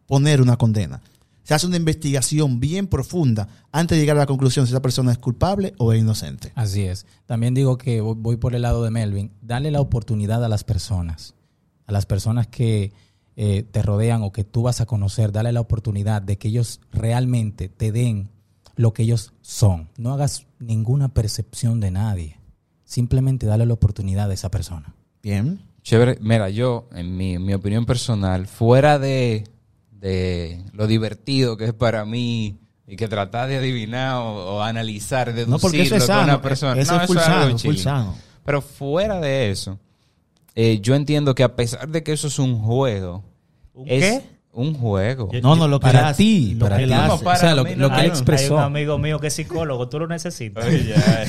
poner 0.06 0.42
una 0.42 0.58
condena. 0.58 1.00
Se 1.42 1.54
hace 1.54 1.66
una 1.66 1.78
investigación 1.78 2.60
bien 2.60 2.86
profunda 2.88 3.48
antes 3.72 3.96
de 3.96 4.02
llegar 4.02 4.16
a 4.18 4.20
la 4.20 4.26
conclusión 4.26 4.66
si 4.66 4.72
esa 4.72 4.82
persona 4.82 5.12
es 5.12 5.18
culpable 5.18 5.72
o 5.78 5.94
es 5.94 6.00
inocente. 6.02 6.52
Así 6.54 6.82
es. 6.82 7.06
También 7.24 7.54
digo 7.54 7.78
que 7.78 8.02
voy- 8.02 8.16
voy 8.18 8.36
por 8.36 8.54
el 8.54 8.60
lado 8.62 8.84
de 8.84 8.90
Melvin. 8.90 9.32
Dale 9.40 9.70
la 9.70 9.80
oportunidad 9.80 10.44
a 10.44 10.48
las 10.50 10.62
personas, 10.62 11.34
a 11.86 11.92
las 11.92 12.04
personas 12.04 12.48
que 12.48 12.92
eh, 13.34 13.62
te 13.62 13.80
rodean 13.80 14.22
o 14.22 14.30
que 14.30 14.44
tú 14.44 14.60
vas 14.62 14.82
a 14.82 14.86
conocer, 14.86 15.32
dale 15.32 15.52
la 15.52 15.60
oportunidad 15.62 16.20
de 16.20 16.36
que 16.36 16.48
ellos 16.48 16.80
realmente 16.92 17.70
te 17.70 17.90
den 17.90 18.28
lo 18.76 18.92
que 18.92 19.02
ellos 19.02 19.32
son. 19.40 19.88
No 19.96 20.12
hagas 20.12 20.46
ninguna 20.58 21.08
percepción 21.08 21.80
de 21.80 21.90
nadie. 21.90 22.38
Simplemente 22.84 23.46
dale 23.46 23.66
la 23.66 23.74
oportunidad 23.74 24.30
a 24.30 24.34
esa 24.34 24.50
persona. 24.50 24.94
Bien. 25.22 25.60
Chévere. 25.82 26.18
Mira, 26.20 26.48
yo, 26.50 26.88
en 26.92 27.16
mi, 27.16 27.34
en 27.34 27.44
mi 27.44 27.54
opinión 27.54 27.86
personal, 27.86 28.46
fuera 28.46 28.98
de, 28.98 29.44
de 29.90 30.62
lo 30.72 30.86
divertido 30.86 31.56
que 31.56 31.64
es 31.66 31.72
para 31.74 32.04
mí 32.04 32.58
y 32.86 32.96
que 32.96 33.08
tratar 33.08 33.48
de 33.48 33.56
adivinar 33.56 34.16
o, 34.16 34.56
o 34.56 34.62
analizar, 34.62 35.32
deducir 35.32 35.48
No, 35.48 35.58
porque 35.58 35.82
eso 35.82 35.96
es 35.96 36.02
lo 36.02 36.06
que 36.06 36.12
sano. 36.12 36.22
una 36.24 36.42
persona... 36.42 36.80
Eso 36.80 36.94
No, 36.96 37.00
es 37.00 37.06
full 37.06 37.18
algo 37.18 37.26
sano, 37.32 37.50
full 37.50 37.56
chilling. 37.60 37.78
sano. 37.78 38.14
Pero 38.44 38.60
fuera 38.62 39.20
de 39.20 39.50
eso, 39.50 39.78
eh, 40.54 40.80
yo 40.80 40.94
entiendo 40.94 41.34
que 41.34 41.42
a 41.44 41.56
pesar 41.56 41.88
de 41.88 42.02
que 42.02 42.12
eso 42.12 42.26
es 42.28 42.38
un 42.38 42.58
juego, 42.60 43.24
¿Un 43.74 43.88
es 43.88 44.04
qué? 44.20 44.22
Un 44.52 44.74
juego. 44.74 45.30
Yo- 45.32 45.40
No, 45.40 45.56
no, 45.56 45.66
lo 45.66 45.80
que 45.80 45.86
Para 45.86 46.08
hace, 46.10 46.22
ti, 46.22 46.54
lo 46.54 46.66
para 46.66 46.76
que 46.76 46.84
ti. 46.84 46.90
No, 46.90 47.00
hace. 47.14 47.26
o 47.26 47.36
sea, 47.36 47.54
lo, 47.54 47.64
que 47.64 47.72
él 47.72 47.84
Hay- 47.84 47.90
Hay 48.02 48.06
expresó. 48.08 48.54
un 48.56 48.60
amigo 48.62 48.98
mío 48.98 49.18
que 49.18 49.28
es 49.28 49.32
psicólogo, 49.34 49.88
tú 49.88 49.98
lo 49.98 50.06
necesitas. 50.06 50.66
Oye, 50.66 50.84
ya. 50.84 51.24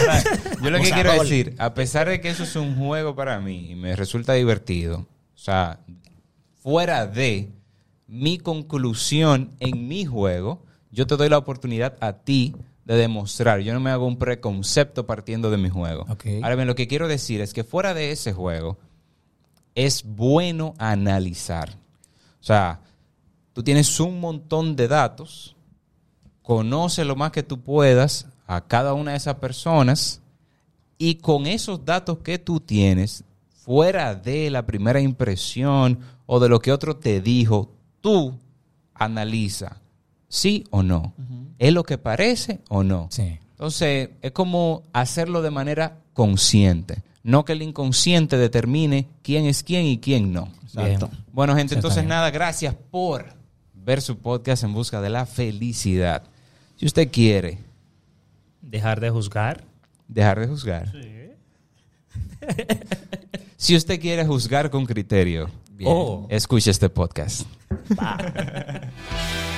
Ahora, 0.00 0.22
Yo 0.62 0.70
lo 0.70 0.78
que 0.80 0.90
quiero 0.90 1.12
decir, 1.12 1.54
a 1.58 1.74
pesar 1.74 2.08
de 2.08 2.20
que 2.20 2.30
eso 2.30 2.42
es 2.44 2.56
un 2.56 2.76
juego 2.76 3.14
para 3.14 3.38
mí 3.40 3.70
y 3.72 3.74
me 3.74 3.94
resulta 3.96 4.32
divertido, 4.32 5.00
o 5.34 5.38
sea, 5.38 5.80
fuera 6.62 7.06
de 7.06 7.50
mi 8.06 8.38
conclusión 8.38 9.50
en 9.60 9.86
mi 9.88 10.04
juego, 10.06 10.62
yo 10.90 11.06
te 11.06 11.16
doy 11.16 11.28
la 11.28 11.38
oportunidad 11.38 11.96
a 12.00 12.12
ti 12.14 12.54
de 12.86 12.96
demostrar. 12.96 13.60
Yo 13.60 13.74
no 13.74 13.80
me 13.80 13.90
hago 13.90 14.06
un 14.06 14.18
preconcepto 14.18 15.06
partiendo 15.06 15.50
de 15.50 15.56
mi 15.58 15.68
juego. 15.68 16.06
Ahora 16.42 16.54
bien, 16.54 16.66
lo 16.68 16.74
que 16.74 16.86
quiero 16.86 17.08
decir 17.08 17.40
es 17.40 17.52
que 17.52 17.64
fuera 17.64 17.92
de 17.94 18.10
ese 18.12 18.32
juego, 18.32 18.78
es 19.74 20.04
bueno 20.04 20.74
analizar. 20.78 21.76
O 22.44 22.46
sea, 22.46 22.78
tú 23.54 23.62
tienes 23.62 23.98
un 24.00 24.20
montón 24.20 24.76
de 24.76 24.86
datos, 24.86 25.56
conoce 26.42 27.02
lo 27.06 27.16
más 27.16 27.32
que 27.32 27.42
tú 27.42 27.62
puedas 27.62 28.26
a 28.46 28.60
cada 28.60 28.92
una 28.92 29.12
de 29.12 29.16
esas 29.16 29.36
personas 29.36 30.20
y 30.98 31.14
con 31.14 31.46
esos 31.46 31.86
datos 31.86 32.18
que 32.18 32.38
tú 32.38 32.60
tienes, 32.60 33.24
fuera 33.62 34.14
de 34.14 34.50
la 34.50 34.66
primera 34.66 35.00
impresión 35.00 36.00
o 36.26 36.38
de 36.38 36.50
lo 36.50 36.60
que 36.60 36.70
otro 36.70 36.98
te 36.98 37.22
dijo, 37.22 37.72
tú 38.02 38.38
analiza 38.92 39.80
sí 40.28 40.66
o 40.68 40.82
no. 40.82 41.14
¿Es 41.58 41.72
lo 41.72 41.84
que 41.84 41.96
parece 41.96 42.60
o 42.68 42.84
no? 42.84 43.08
Sí. 43.10 43.38
Entonces, 43.52 44.10
es 44.20 44.32
como 44.32 44.82
hacerlo 44.92 45.40
de 45.40 45.50
manera 45.50 45.96
consciente, 46.12 47.02
no 47.24 47.44
que 47.44 47.52
el 47.54 47.62
inconsciente 47.62 48.36
determine 48.38 49.08
quién 49.22 49.46
es 49.46 49.64
quién 49.64 49.86
y 49.86 49.98
quién 49.98 50.32
no. 50.32 50.48
Exacto. 50.62 51.10
Bueno, 51.32 51.56
gente, 51.56 51.74
Sí, 51.74 51.78
entonces 51.78 52.02
bien. 52.02 52.10
nada, 52.10 52.30
gracias 52.30 52.76
por 52.92 53.26
ver 53.74 54.00
su 54.00 54.16
podcast 54.18 54.62
en 54.62 54.72
busca 54.72 55.00
de 55.00 55.10
la 55.10 55.26
felicidad. 55.26 56.22
Si 56.76 56.86
usted 56.86 57.10
quiere 57.10 57.58
Dejar 58.62 59.00
de 59.00 59.10
juzgar. 59.10 59.64
dejar 60.08 60.40
de 60.40 60.46
juzgar, 60.46 60.90
si 63.56 63.74
usted 63.76 64.00
quiere 64.00 64.24
juzgar 64.26 64.70
con 64.70 64.84
criterio, 64.86 65.48
Oh. 65.84 66.26
escuche 66.30 66.70
este 66.70 66.88
podcast. 66.88 67.42